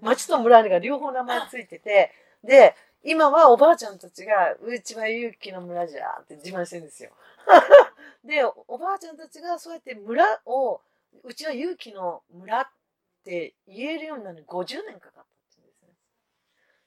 [0.00, 2.12] 町と村が両方名前ついてて、
[2.42, 7.10] で、今はおばあちゃんたちが、うちは勇気の村じゃって自慢してるんですよ。
[8.24, 10.80] で、おばあちゃんたちがそうやって村を、
[11.22, 12.66] うちは勇気の村っ
[13.24, 15.88] て言えるようになるのに50年かかったってうんですね。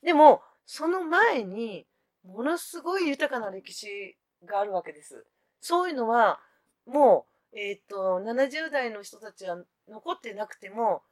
[0.03, 1.85] でも、その前に、
[2.25, 5.25] ものすごい豊かな歴史があるわけです。
[5.61, 6.39] そういうのは、
[6.85, 11.03] もう、えっ、と、70代の人たちは残ってなくても、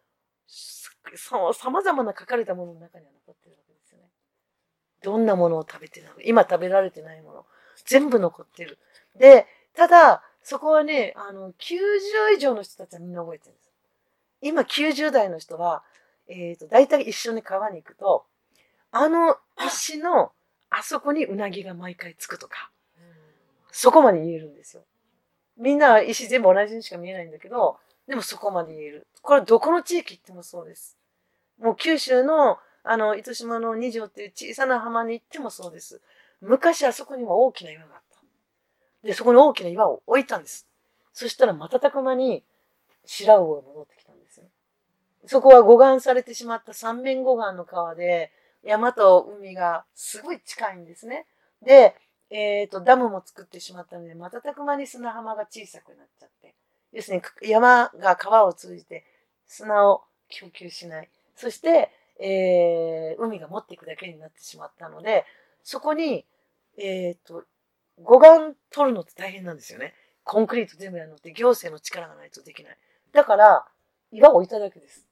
[0.47, 4.05] そう、様々な書かれたものの中には残ってるわけですよね。
[5.03, 7.45] どんなものを食べてるの今食べられてないもの。
[7.85, 8.77] 全部残ってる。
[9.15, 13.69] で、ただ、そこはね、あの、90以上の人たちはみんな覚えてるんです。
[14.41, 15.83] 今90代の人は、
[16.27, 18.25] えっ、ー、と、大体一緒に川に行くと、
[18.91, 20.31] あの石の
[20.69, 22.71] あそこにうなぎが毎回つくとか、
[23.71, 24.83] そこまで言えるんですよ。
[25.57, 29.07] みんな石全部同じにしか見えないんだけど、でもそこまで言える。
[29.21, 30.97] これはどこの地域行ってもそうです。
[31.59, 36.01] もう九州のあの、糸島の二条っていう小さな浜に行ってもそうです。
[36.39, 38.04] 昔あそこには大きな岩があった。
[39.05, 40.67] で、そこに大きな岩を置いたんです。
[41.13, 42.43] そしたら瞬く間に
[43.05, 44.45] 白魚が戻ってきたんですよ。
[45.27, 48.31] そこは護岸されてしまった三面護岸の川で、
[48.63, 51.27] 山と海がすごい近いんですね。
[51.63, 51.95] で、
[52.31, 56.55] えっ、ー、と、ダムも作ってしまったので、瞬く間に砂浜が小さくなっちゃって。
[56.91, 59.05] 要するに山が川を通じて
[59.45, 61.09] 砂を供給しない。
[61.35, 65.25] そして、えー、海が持っていくだけになってしまったので、
[65.63, 66.25] そこに、
[66.77, 67.43] えっ、ー、と、
[68.01, 69.93] 護岸取るのって大変なんですよね。
[70.23, 72.77] コンクリート全部やるのって行政の力がないとできない。
[73.13, 73.65] だから、
[74.11, 75.05] 岩を置いただけです。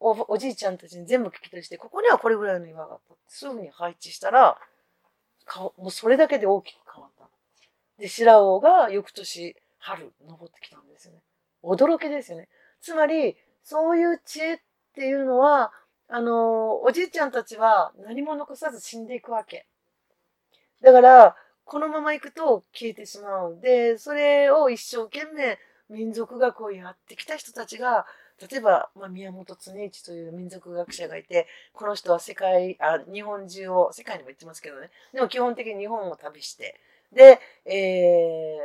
[0.00, 3.14] おおじいちゃんたちに全部聞き取りして、ここにはこれぐらいの岩があった。
[3.28, 4.58] すぐに配置したら、
[5.56, 7.28] もうそれだけで大きく変わった。
[7.98, 11.20] で、白魚が翌年春登ってきたんですよね。
[11.62, 12.48] 驚きですよね。
[12.80, 14.58] つまり、そういう知恵っ
[14.94, 15.72] ていうのは、
[16.08, 19.66] あの、おじいちゃんたちは何も残さず死んでいくわけ。
[20.82, 21.36] だから、
[21.70, 23.60] このまま行くと消えてしまう。
[23.60, 25.56] で、それを一生懸命
[25.88, 28.06] 民族学をやってきた人たちが、
[28.50, 34.90] 例えば、まあ、宮本恒一という民族学者がいて、この人は世界、あ、日本中を、世界にも行ってますけどね。
[35.14, 36.80] でも基本的に日本を旅して、
[37.12, 38.56] で、え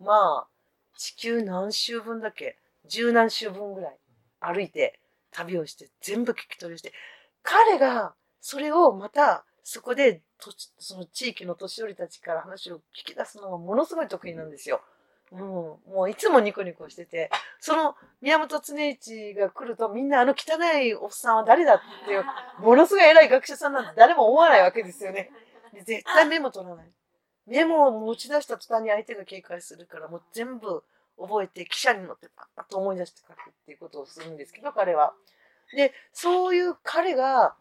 [0.00, 0.48] ー、まあ、
[0.96, 2.56] 地球何周分だっけ？
[2.86, 3.98] 十何周分ぐらい
[4.40, 4.98] 歩いて、
[5.32, 6.94] 旅をして、全部聞き取りして、
[7.42, 10.22] 彼がそれをまたそこで
[10.78, 14.82] その地域の年寄りたちから話を聞き出すのがものすごい得意なんですよ。
[15.32, 22.24] うん、もういつもニコニコしてて、その宮本恒一が来るとみんなあの汚いおっさんは誰だっていう、
[22.60, 25.30] ものすごい偉い学者さんなんて誰も思わないわけですよね。
[25.86, 26.86] 絶対メモ取らない。
[27.46, 30.84] メモを持ち出した途端に相手が警戒するから、もう全部
[31.18, 35.14] 覚えて記者に乗ってパッと思い出して書くっていうことをするんですけど、彼は。
[35.74, 37.56] で、そういう彼が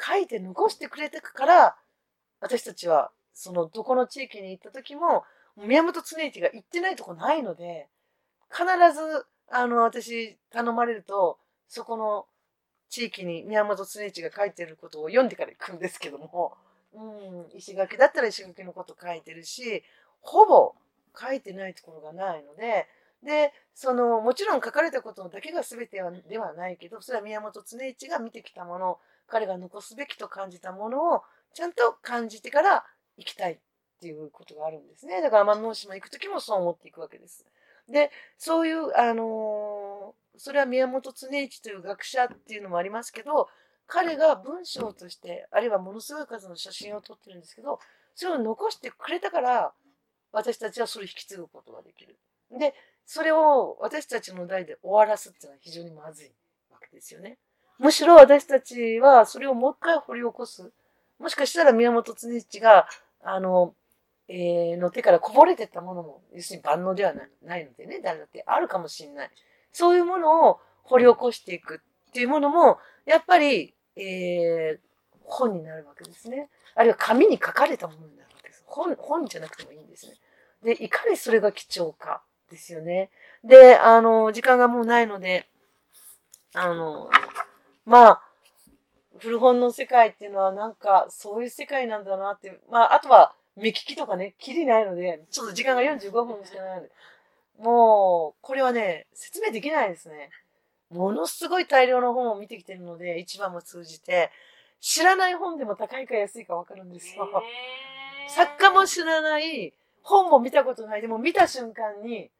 [0.00, 1.76] 書いて残してくれてから、
[2.40, 5.24] 私たちは、その、どこの地域に行った時も、
[5.56, 7.88] 宮本恒一が行ってないとこないので、
[8.50, 11.38] 必ず、あの、私、頼まれると、
[11.68, 12.26] そこの
[12.88, 16.54] 地域に宮本恒一が書いてることを読んでから行くんですけども、
[16.94, 19.82] うん、石垣だったら石垣のこと書いてるし、
[20.20, 20.74] ほぼ
[21.18, 22.86] 書いてないところがないので、
[23.22, 28.98] で、その、もちろん書かれたことだけが全てはではないけど、それは宮本恒一が見てきたもの、
[29.32, 31.22] 彼が残すべきと感じたものを
[31.54, 32.84] ちゃんと感じてから
[33.16, 33.58] 行きたいっ
[33.98, 35.22] ていうことがあるんですね。
[35.22, 37.46] だから奄美大島行く時もそう思っていくわけです。
[37.88, 43.48] で、そういう、あのー、それは宮本恒一という学者っていうのもありますけど、
[43.86, 47.80] 彼が文章として、あるいはものすごい数の写真を撮ってるんですけど、
[48.14, 49.72] それを残してくれたから、
[50.30, 52.18] 私たちはそれを引き継ぐことができる。
[52.50, 52.74] で、
[53.06, 56.30] それを私たちの代で終わらすっていうのは非常にまずい
[56.70, 57.38] わけですよね。
[57.82, 60.70] むしろ私たちはそれをもう一回掘り起こす。
[61.18, 62.86] もしかしたら宮本恒一が、
[63.24, 63.74] あの、
[64.28, 67.12] えー、の手からこぼれてったものも、要するに万能では
[67.42, 69.30] ないのでね、誰だってあるかもしれない。
[69.72, 74.78] そういうものを掘り起こしていくっていうものも、やっぱり、えー、
[75.24, 76.50] 本になるわけですね。
[76.76, 78.62] あるいは紙に書かれたものになるわけです。
[78.64, 80.12] 本、本じゃなくてもいいんですね。
[80.62, 83.10] で、いかにそれが貴重かですよね。
[83.42, 85.48] で、あの、時間がもうないので、
[86.54, 87.10] あの、
[87.84, 88.22] まあ、
[89.18, 96.90] 古本の世界っていうのはなんかそういう世界なんだなって、まあ、あとは目利きとかね、きりないので、ちょっと時間が45分しかないので、
[97.58, 100.30] もう、これはね、説明できないですね。
[100.90, 104.30] ものすごい大量の本を見てきてるので、市場も通じて、
[104.80, 107.28] 知らない本でも高いか安いかわかるんですよ。
[108.28, 112.30] 作家も知らない、本も見たことない、でも見た瞬間に、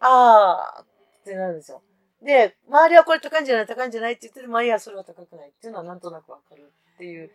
[0.00, 0.86] あーっ
[1.24, 1.82] てなるんですよ。
[2.22, 7.30] で、周りはこれ高いんじゃない高いんじゃないって言ってて、まあいいや、それは高くないっていうのはなんとなくわかるっていう。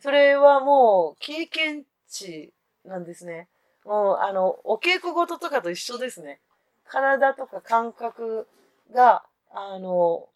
[0.00, 2.52] それはもう経験値
[2.84, 3.48] なんですね。
[3.84, 6.40] もう、あの、お稽古事とかと一緒ですね。
[6.84, 8.46] 体とか感覚
[8.92, 10.28] が、あの、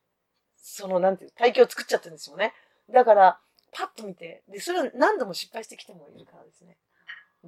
[0.56, 2.54] その、なんていう、体型を作っちゃってるんですよね。
[2.90, 3.38] だから、
[3.72, 6.76] パッと見て、で、それを何度も失敗してきてもいるからですね。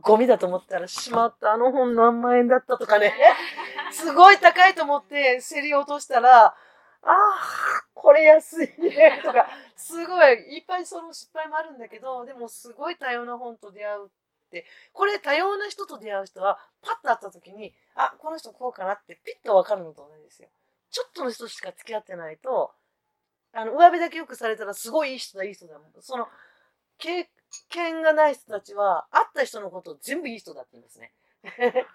[0.01, 3.15] ゴミだと思ったら、しまった、あの本何万円だったとかね。
[3.93, 6.55] すごい高いと思って競り落としたら、あ
[7.03, 14.09] あ、これ安いね、とか、すごい、いっぱいその失敗もあるんだけど、でもすごい多様な本と出会うっ
[14.51, 20.49] て、これ多様な人と出会う人は、パッと会った時に、あ、この人こうかなってピッとわかるのと同じですよ。
[20.91, 22.73] ちょっとの人しか付き合ってないと、
[23.53, 25.93] あの、上辺だけよくされたらすごいいい人だ、いい人だもん。
[26.01, 26.29] その、
[27.69, 31.13] 験がない人たちは、会った人のことを全部いい人だって言うんですね。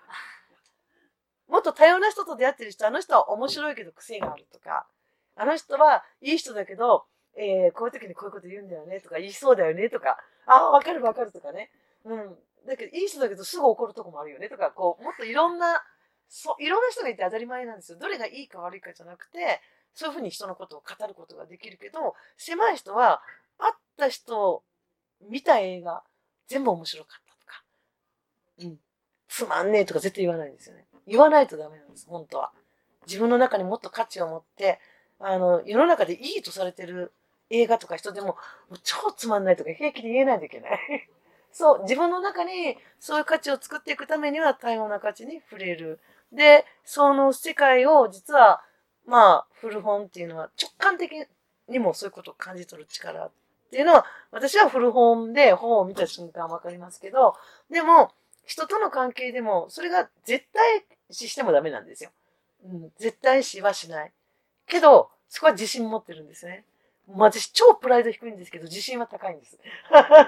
[1.48, 4.88] もっと多様な人と出会ってる人、あの人は面白いけど癖があるとか、
[5.36, 7.06] あの人はいい人だけど、
[7.36, 11.72] えー、こういう時にこういうこと言うんだよねとか、言いそうだよねとか、ああ、わかるわかるとかね。
[12.06, 12.38] うん。
[12.68, 15.84] だけど、いい人だけどすぐ怒るとこもあるよねとか、こう、もっといろんな、
[16.28, 17.98] そう、いろんな人がいて当たり前なんですよ。
[17.98, 19.62] どれがいいか悪いかじゃなくて、
[19.94, 23.22] そういうふうに人のことを語ることができるけど、狭い人は、
[23.58, 24.64] 会った人、
[25.28, 26.04] 見た映画、
[26.48, 27.64] 全部面白かったとか、
[28.60, 28.80] うん。
[29.28, 30.86] つまんねえとか絶対言わないんですよね。
[31.08, 32.52] 言わないとダメなんです、本当は。
[33.08, 34.80] 自分の中にもっと価値を持って、
[35.20, 37.12] あの、世の中でいいとされてる
[37.50, 38.38] 映画とか人でも、
[38.70, 41.10] も超つまんないとか平気で言えないといけない。
[41.52, 46.00] そう、自分の中にそういう価値を作っていくためには多様な価値に触れる。
[46.32, 48.64] で、その世界を実は、
[49.06, 51.28] まあ、古本っていうのは直感的
[51.68, 53.32] にもそういうことを感じ取る力
[53.70, 57.36] っていうのは、私は古本で本を見た瞬間わかりますけど、
[57.70, 58.12] でも、
[58.46, 62.10] 人との関係でも、それが絶対視してもダメなんですよ。
[62.66, 64.12] うん、絶対視はしない。
[64.66, 66.66] けど、そこは自信持ってるんですね。
[67.08, 69.60] 私、超プライド低いんですけど、自信は高いんです。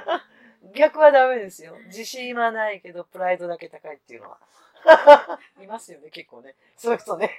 [0.75, 1.75] 逆はダメですよ。
[1.87, 4.37] 自信はないけど、プライドだけ高いっていうのは。
[5.59, 6.55] いますよね、結構ね。
[6.77, 7.31] そういう人ね。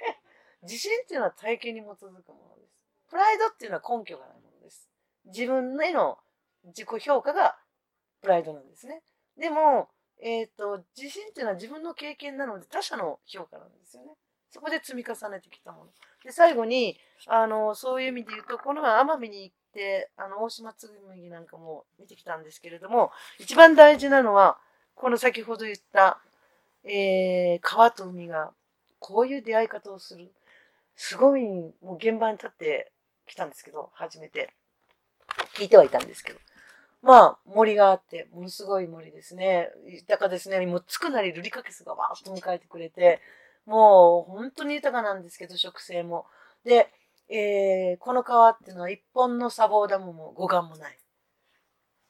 [0.63, 2.73] 自信っていうのは体験に基づくものです。
[3.09, 4.52] プライドっていうのは根拠がないもの。
[5.25, 6.17] 自分への
[6.65, 7.57] 自己評価が
[8.21, 9.01] プライドなんですね。
[9.37, 9.89] でも、
[10.21, 14.13] えっ、ー、と、自信っていうのは自分の経験なので他者の評価なんですよね。
[14.49, 15.91] そこで積み重ねてきたもの。
[16.23, 16.97] で、最後に、
[17.27, 24.59] あの、そういう意味で言うと、この前奄美に行って、あの、大島つぐみなんかも見てきたんですけれども、一番大事なのは、
[24.93, 26.21] この先ほど言った、
[26.83, 28.53] えー、川と海が、
[28.99, 30.31] こういう出会い方をする。
[30.95, 32.91] すごい、もう現場に立って
[33.25, 34.53] きたんですけど、初めて。
[35.55, 36.39] 聞いてはいたんですけど。
[37.01, 39.69] まあ、森があって、ものすごい森ですね。
[39.85, 40.65] 豊かですね。
[40.65, 43.19] もう、つくなりルリカケスがわーっと迎えてくれて、
[43.65, 46.25] もう、本当に豊かなんですけど、植生も。
[46.63, 46.89] で、
[47.29, 50.97] えー、この川っていうのは一本の砂防ダムも護岸もない。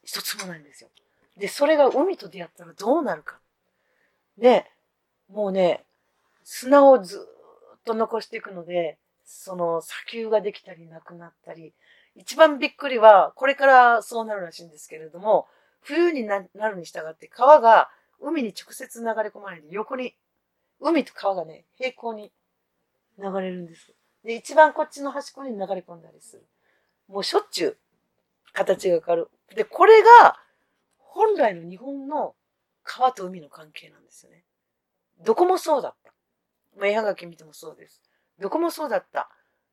[0.03, 0.89] 一つもないんですよ。
[1.37, 3.39] で、それが海と出会ったらどうなるか。
[4.37, 4.69] で、
[5.29, 5.85] もうね、
[6.43, 7.27] 砂をず
[7.77, 11.73] っと残していくので、その砂丘ができたりなくなったり、
[12.15, 15.47] 一番びっくりは、これからそうなるらしいんですけれども、
[15.81, 17.89] 冬になるに従って川が
[18.19, 20.15] 海に直接流れ込まないで横に、
[20.79, 22.31] 海と川がね、平行に
[23.17, 23.93] 流れるんです。
[24.23, 26.45] で、一番こっちの端っこに流れ込んだりする。
[27.07, 27.77] もうしょっちゅう
[28.53, 29.29] 形が変わる。
[29.55, 30.39] で、これが
[30.97, 32.35] 本来の日本の
[32.83, 34.43] 川と海の関係なんですよね。
[35.21, 36.13] どこもそうだった。
[36.77, 38.01] まあ、絵はがき見てもそうです。
[38.39, 39.29] どこもそうだった。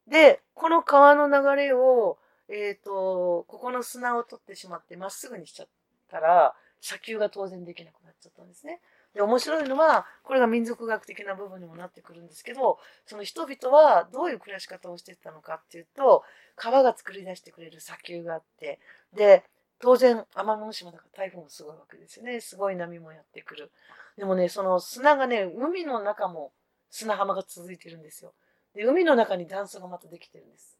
[0.07, 2.19] で、この川の流れを
[2.51, 5.69] えっ、ー、と、ここの砂を取ってしまってまっすぐにしちゃっ
[6.11, 8.81] たら、砂丘が当然できなくなっちゃったんですね。
[9.15, 16.25] で、面白いのは、これが民族学的な部分にもなってくるんですけど、その人々はどういう暮らし方をしてたのかっていうと、
[16.57, 18.81] 川が作り出してくれる砂丘があって、
[19.15, 19.45] で、
[19.79, 22.41] 当然、奄美大島だから台風もすごいわけですよね。
[22.41, 23.71] すごい波もやってくる。
[24.17, 26.53] でもね、その砂がね、海の中も
[26.91, 28.35] 砂浜が続いてるんですよ。
[28.75, 30.80] で、海の中に段差がまたできてるんです。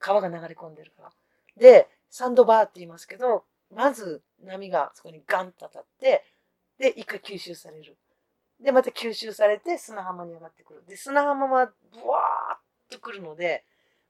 [0.00, 1.12] 川が流れ込んでるから。
[1.56, 6.24] で、サンドバーって言いますけど、まず波がそこにガンと当たって、
[6.78, 7.96] で、一回吸収される。
[8.60, 10.84] で、また吸収されて砂浜に上がってくる。
[10.86, 13.64] で、砂浜はブワーっとくるので、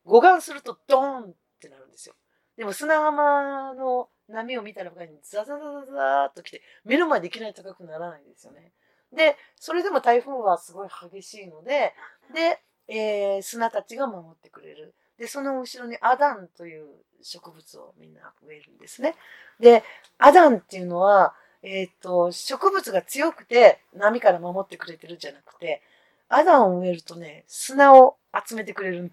[0.04, 2.14] 護岸するとドーンってなるんですよ。
[2.56, 8.72] でも砂浜の波を見たらばにザザザザザーっと来て、目の前でいきなり高くならないんですよね。
[9.12, 11.94] で、それでも台風はすごい激しいので、
[12.32, 14.94] で、えー、砂たちが守ってくれる。
[15.20, 16.86] で、その後ろにアダンという
[17.20, 19.14] 植物をみんな植えるんですね。
[19.60, 19.84] で、
[20.16, 25.82] アダンっていうのは、えっ、ー、と、植物が強くて波から守ってくれてるんじゃなくて、
[26.30, 28.16] アダンを植えるとね、砂を
[28.48, 29.12] 集めてくれる。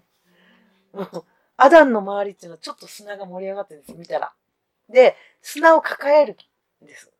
[1.58, 4.32] アダンの周りっていうのはちょっと砂が盛り上がってるんです、見たら。
[4.88, 6.38] で、砂を抱える
[6.82, 7.12] んです。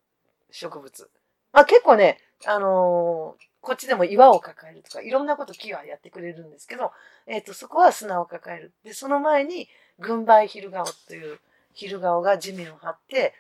[0.51, 1.11] 植物。
[1.53, 2.17] まあ結構ね、
[2.47, 6.93] あのー、こっちでも岩を抱えるとか、いろんなこと木はやってくれるんですけど、
[7.27, 8.73] えっ、ー、と、そこは砂を抱える。
[8.85, 11.41] で、その前に、軍配昼顔という
[11.75, 13.35] 昼顔が地面を張って、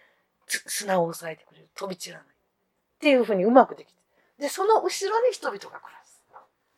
[0.46, 1.68] 砂を押さえてくれる。
[1.76, 2.26] 飛び散らない。
[2.26, 2.30] っ
[3.00, 3.98] ていうふうにうまくできて。
[4.38, 6.08] で、その後ろに人々が暮らす。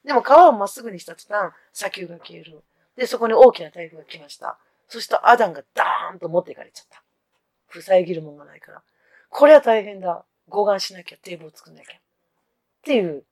[0.05, 2.63] でも川をまっすぐにした途端、砂丘が消える。
[2.97, 4.59] で、そこに大きな台風が来ました。
[4.89, 7.03] そしたらアダンがダーンと持っていかれちゃった。
[7.81, 8.83] 塞ぎるものがないから。
[9.29, 10.25] これは大変だ。
[10.49, 11.97] 護岸しなきゃ、堤防作んなきゃ。
[11.97, 12.01] っ
[12.83, 13.25] ていう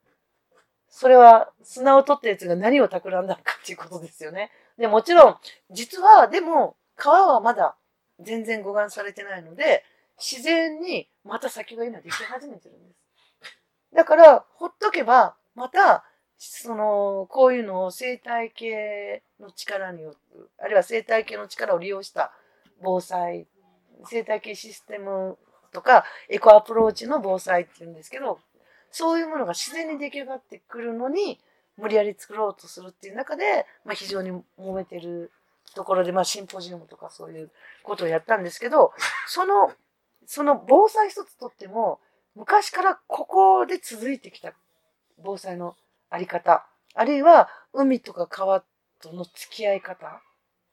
[0.89, 4.51] それは砂を取ったやつが何を企んだのかっていうことですよね。
[4.79, 5.37] で、もちろん、
[5.71, 7.77] 実は、でも、川はまだ
[8.21, 9.85] 全然護岸されてないので、
[10.19, 12.99] 自然にまた先が今でき始めてるんです。
[13.95, 16.05] だから、ほっとけば、また
[16.39, 22.33] その、こういうのを生態系の力による、あるいは生態系の力を利用した
[22.81, 23.49] 防災、
[24.05, 25.37] 生態系システム
[25.73, 28.39] とか、エコアプローチの防災って言うんですけど、
[28.91, 31.39] そういうものが自然に出来上がってくるのに、
[31.77, 35.31] 無理やり作ろうとするっていう中で、まあ、非常に揉めてる
[35.75, 37.51] ところで、まあ、シンポジウムとかそういう
[37.85, 38.93] ことをやったんですけど、
[39.29, 39.73] その、
[40.27, 42.01] その防災一つとっても、
[42.35, 44.53] 昔からここで続いてきた
[45.23, 45.77] 防災の
[46.11, 48.63] あり方、あるいは海とか川
[49.01, 50.21] との付き合い方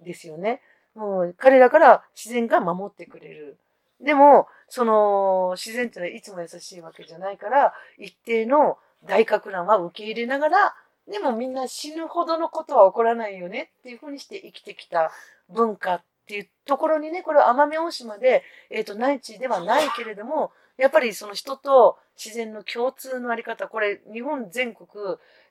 [0.01, 0.61] ですよね。
[0.95, 3.57] もう彼らから自然が守ってくれる。
[4.01, 10.75] でも、その自然ってのはいつも優しいわけじゃないから、一定の大格乱は受け入れながら、
[11.07, 15.11] でもみんな死ぬほどのことは起こらないよねっていうふうにして生きてきた
[15.49, 24.87] 文化っていうところにね、これは奄美大島で、えっ、ー、と、内地ではないけれども、やっぱりその人と自然の共通のあり方、これ日本全国、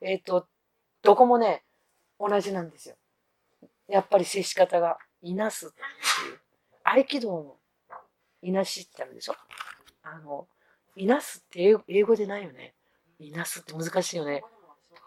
[0.00, 0.46] えっ、ー、と、
[1.02, 1.62] どこもね、
[2.18, 2.96] 同じなんですよ。
[3.88, 6.40] やっぱり接し方が、いなすっていう。
[6.82, 7.56] 合気道の
[8.44, 9.34] いなしってあるでしょ？
[10.02, 10.46] あの、
[10.96, 12.74] いなすって英語でないよね。
[13.18, 14.44] いなすって難しいよね。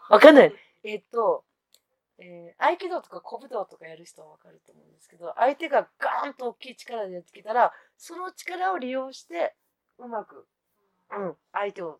[0.09, 0.53] わかんない。
[0.83, 1.43] えっ、と、
[2.17, 9.53] えー、合気道とか古武道とかやる人はわかると思うんですけど、相手がガーンと大きい力でやってきたら、その力を利用して、
[9.99, 10.47] うまく、
[11.11, 11.99] うん、相手を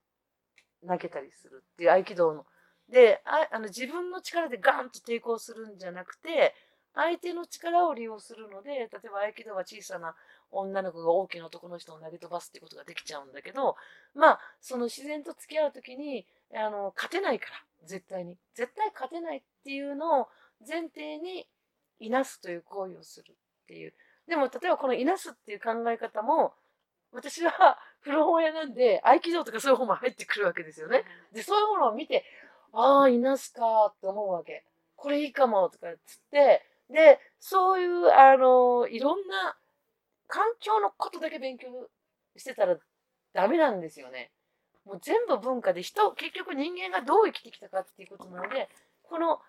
[0.88, 2.46] 投げたりするっていう合気道の。
[2.90, 6.56] で、ああの自分の力でガーンと抵抗するんじゃなくて、
[6.96, 10.16] 相手の力を利用するので、例えば合気道は小さな
[10.52, 13.76] 女の子が大きな男の人を投げ飛ばすってことができちゃうんだけど、
[14.16, 17.52] まあ、その自然と付き合うときに、あの、勝てないから、
[17.86, 18.38] 絶対に。
[18.56, 20.28] 絶対勝てないっていうのを
[20.68, 21.48] 前提に、
[22.00, 23.93] いなすという行為をするっていう。
[24.28, 26.54] でも、例えばこのいなすっていう考え方も、
[27.12, 31.04] 私は古本屋なんで、合気道とかそういう本も入ってくるわけですよね。
[31.34, 32.26] で、そういうものを見て、
[32.74, 34.64] ああ、いなすかって思うわけ。
[34.95, 39.58] これいいかもとかつって、で、そういう、あの、いろんな
[40.28, 41.67] 環境のことだけ勉強
[42.36, 42.78] してたら
[43.34, 44.32] ダメなんですよね。
[44.86, 48.69] もう全部文化で人、結局人間がどう生きてきたかっていうことなので、
[49.03, 49.39] この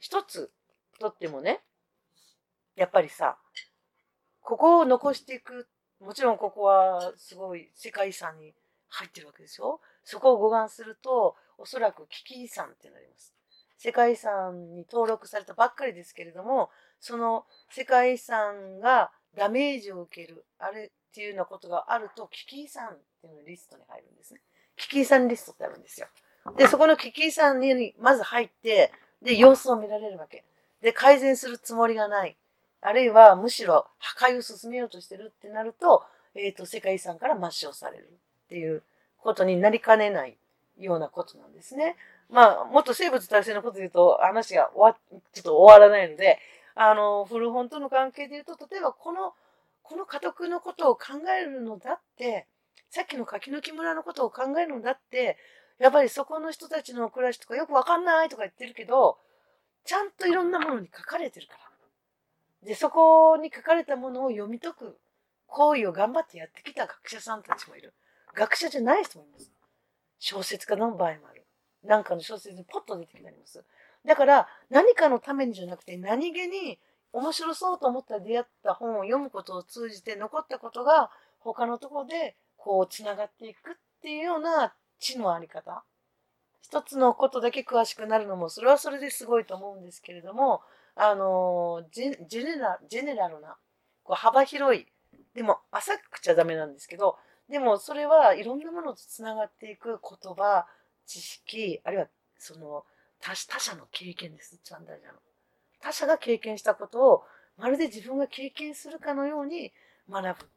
[0.00, 0.50] 一つ
[0.98, 1.60] とってもね、
[2.74, 3.38] やっぱりさ、
[4.40, 5.68] ここを残していく、
[6.00, 8.54] もちろんここはすごい世界遺産に
[8.88, 9.80] 入ってるわけですよ。
[10.04, 13.34] そこを護岸すると、おそらく危機遺産ってなります。
[13.76, 24.40] 世界遺産に登録されたばっかりですけれども、その世界遺産がダメージを受ける、あれっていうようなことがあると、危機遺産っていうのリストに入るんですね。
[24.76, 26.08] 危機遺産リストってあるんですよ。
[26.56, 30.44] で、そこの危機遺産にまず入って、で、様子を見られるわけ。
[30.82, 32.36] で、改善するつもりがない。
[32.80, 38.08] あるいは、むしろ破壊を進めようとしてるってなると、えっ、ー、と、世界遺産から抹消される
[38.46, 38.82] っていう
[39.18, 40.36] ことになりかねない
[40.78, 41.96] ようなことなんですね。
[42.30, 46.38] まあ、もっと生物多様性のことで言うと、話が終わ、ちょっと終わらないので、
[46.80, 49.34] あの、古本との関係で言うと、例えばこの、
[49.82, 52.46] この家督のことを考えるのだって、
[52.88, 55.36] さっきの柿の木村のことを考えるのだって、
[55.80, 59.18] やっぱりそこの人たちの暮らしとかよくわかんないとか言ってるけど、
[59.84, 62.68] ちゃんといろんなものに書かれてるから。
[62.68, 64.98] で、そこに書かれたものを読み解く
[65.48, 67.92] 行為を頑張ってやってきた学者さんたちもいる。
[68.34, 69.50] 学者じゃない人もいます。
[70.20, 71.44] 小説家の場合もある。
[71.82, 73.64] なんかの小説にポッと出てきたります。
[74.06, 76.78] だから何かのためにじゃなくて何気に
[77.12, 85.84] 面白そうと思った出会った本を読むことを通じて残ったことが他のところでこうつながっていくっていうような知のあり方。
[86.60, 90.60] 一つのことだけ詳しくなるのもそれはそれですごいと思うんですけれども、
[90.96, 93.56] あのジェネラジェネラルな
[94.02, 94.86] こう幅広い
[95.34, 97.16] でも浅くちゃダメなんですけど
[97.48, 100.66] でもそれはいろんなものとつながっていく言葉
[101.06, 102.84] 知識あるいはその
[103.20, 105.18] 他他者の経験です、一番大事なの。
[105.80, 107.24] 他者が経験したことを
[107.56, 109.72] まるで自分が経験するかのように
[110.10, 110.48] 学ぶっ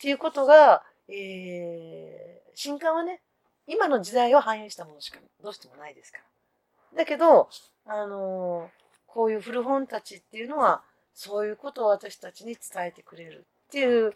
[0.00, 3.20] ていうことが、えー、新刊はね、
[3.66, 6.98] 今の時代を反映したものしかどうしてもないですから。
[6.98, 7.48] だけど、
[7.84, 10.82] あのー、こういう古本たちっていうのは、
[11.14, 14.14] そういうことを私たちに伝えてくれるっていう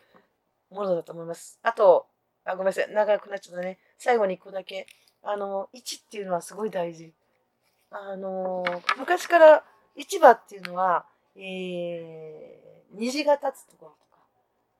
[0.71, 1.59] ものだと思います。
[1.63, 2.07] あと、
[2.45, 3.79] あごめんなさい、長くなっちゃったね。
[3.99, 4.87] 最後に1個だけ。
[5.23, 7.13] あの、1っていうのはすごい大事。
[7.91, 8.65] あの
[8.99, 9.65] 昔から
[9.97, 11.05] 市場っていうのは、
[11.37, 14.23] えー、虹が立つところとか、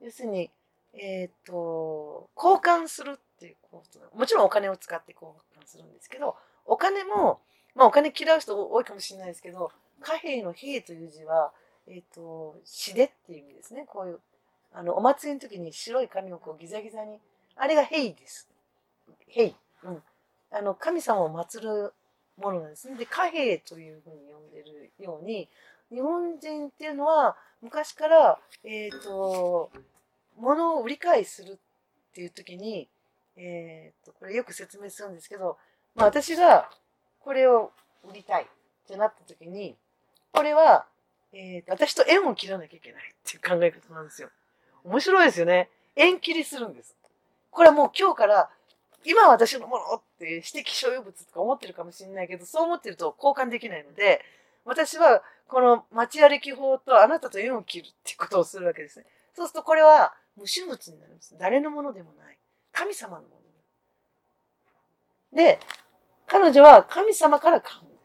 [0.01, 0.51] 要するに、
[0.95, 6.37] えっ、ー、と、交換するっていうこと、もちろんお金を使って交換するんですけど、
[6.67, 7.41] お金も、
[7.75, 11.53] まあお金嫌う人多いかもしれないですけど、貨幣の幣という字は、
[11.87, 13.85] えっ、ー、と、しでっていう意味ですね。
[13.87, 14.21] こういう、
[14.73, 17.19] あの、お祭りの時に白い紙をこうギザギザに、
[17.57, 18.49] あれが幣です。
[19.27, 19.55] 幣。
[19.83, 20.03] うん。
[20.53, 21.93] あの、神様を祀る
[22.41, 22.97] ものなんですね。
[22.97, 25.49] で、貨幣というふうに呼んでるように、
[25.91, 29.71] 日本人っていうのは昔から、えっ、ー、と、
[30.37, 31.57] 物を売り買いするっ
[32.15, 32.89] ていう時に、
[33.37, 35.59] えっ、ー、と、これよく説明するんですけど、
[35.95, 36.71] まあ私が
[37.21, 37.73] これを
[38.09, 38.47] 売りたいっ
[38.89, 39.77] てなった時に、
[40.33, 40.87] これは、
[41.33, 44.31] えー、私と縁を切らなきゃいけないっていう考え方なんですよ。
[44.85, 45.69] 面白いですよね。
[45.97, 46.97] 縁切りするんです。
[47.51, 48.51] これはもう今日から
[49.05, 54.21] 今私のものって指摘所有物とか思ってるかもしれないけど、そう思ってると交換できないので、
[54.65, 59.07] 私はこの街歩き法とあなたと縁を切るっていうことをするわけですね。
[59.35, 61.35] そうするとこれは無種物になります。
[61.39, 62.39] 誰のものでもない。
[62.73, 63.41] 神様のもの。
[65.33, 65.61] で、
[66.27, 68.01] 彼女は神様から買うんです。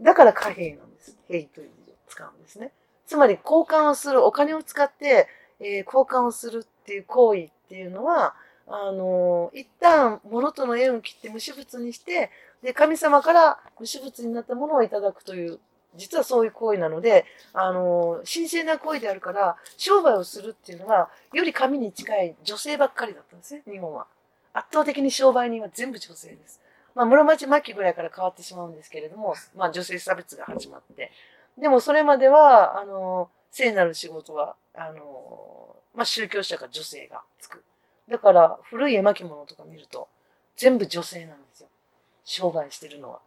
[0.00, 1.16] だから貨幣なんです。
[1.28, 2.72] 兵という字を使うんですね。
[3.06, 5.28] つまり交換をする、お金を使って、
[5.60, 8.34] えー、交換をするっていう行為っていうのは、
[8.70, 12.30] あの、一旦、物との縁を切って無私物にして、
[12.62, 15.58] で、神様から無私物になったものをいただくという、
[15.96, 24.06] 実はそういう行為なので、あの、神聖な行為であるから、商売をするっていうのは、より神に近い女性ばっかりだったんですね、日本は。
[24.52, 26.60] 圧倒的に商売人は全部女性です。
[26.94, 31.12] まあ、室町末期ぐらいから変わってしまうんですけれども、まあ、女性差別が始まって。
[31.56, 37.64] でも、それまでは、あの、聖なる仕事は、あの、まあ、宗教者か女性がつく。
[38.10, 40.08] だから古い絵巻物とか見ると
[40.56, 41.68] 全部女性なんですよ。
[42.24, 43.20] 商売してるのは。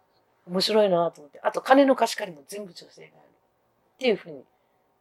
[0.47, 1.39] 面白いなと思って。
[1.43, 3.15] あと金の貸し借りも全部女性がやる。
[3.95, 4.43] っていうふうに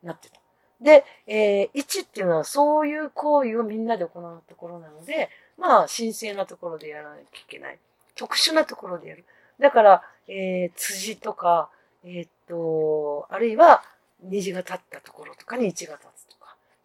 [0.03, 0.41] なってた。
[0.81, 5.29] で、えー、1っていうのはそういう行為をみんなで行うところなので、
[5.59, 7.79] まあ神聖なところでやらなきゃいけない。
[8.15, 9.25] 特殊なところでやる。
[9.59, 11.71] だから、えー、辻とか、
[12.05, 13.83] えー、っと、あるいは
[14.23, 16.30] 虹が立ったところとかに1が立つ。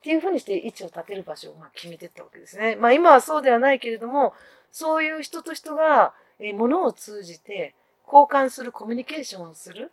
[0.06, 2.76] っていうふうにして位置を立てる場所をま決めていったわけですね。
[2.76, 4.36] まあ今はそうではないけれども、
[4.72, 7.74] そういう人と人が、え、物を通じて
[8.06, 9.92] 交換する、コミュニケーションをする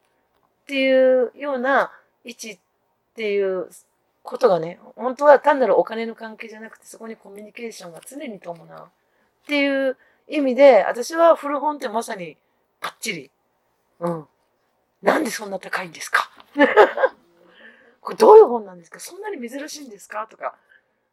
[0.64, 1.90] っていうような
[2.26, 2.58] 位置っ
[3.16, 3.70] ていう
[4.22, 9.96] ことがね、本当は単なるお金の関係じゃなくて、そこにコミュニケーションが常に伴うっていう
[10.28, 12.36] 意味で、私は古本ってまさに
[12.82, 13.30] バッチリ。
[14.00, 14.26] うん。
[15.00, 16.30] なんでそんな高いんですか？
[18.02, 19.00] これどういう本なんですか？
[19.00, 20.26] そんなに珍しいんですか？
[20.28, 20.56] とか、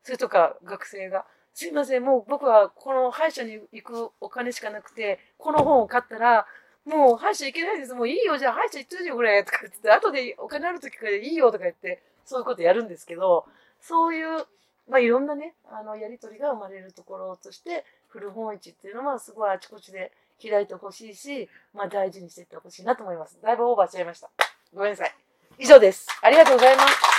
[0.04, 1.24] それとか学生が、
[1.54, 6.46] すいません、もう僕はこの歯医者に行くお金しかなくて、この本を買ったら、
[6.86, 7.94] もう歯医者行けないです。
[7.94, 8.38] もういいよ。
[8.38, 9.44] じゃあ歯医者行っといてよ、これ。
[9.44, 13.46] とか言って、後でお金ある時からいいよとか言って、そういうことやるんですけど、
[13.82, 14.46] そういう、
[14.90, 20.12] まあいろんなね、あの、やりとりが生まれるところとして、古本市っていうのはすごいあちこちで
[20.42, 23.38] 開いてほしいし、まあ大事にしていってほしいなと思います。
[23.44, 24.32] だいぶオーバーしちゃいました。
[24.74, 25.29] ごめんなさい。
[25.60, 26.08] 以上です。
[26.22, 27.19] ありがとうございます。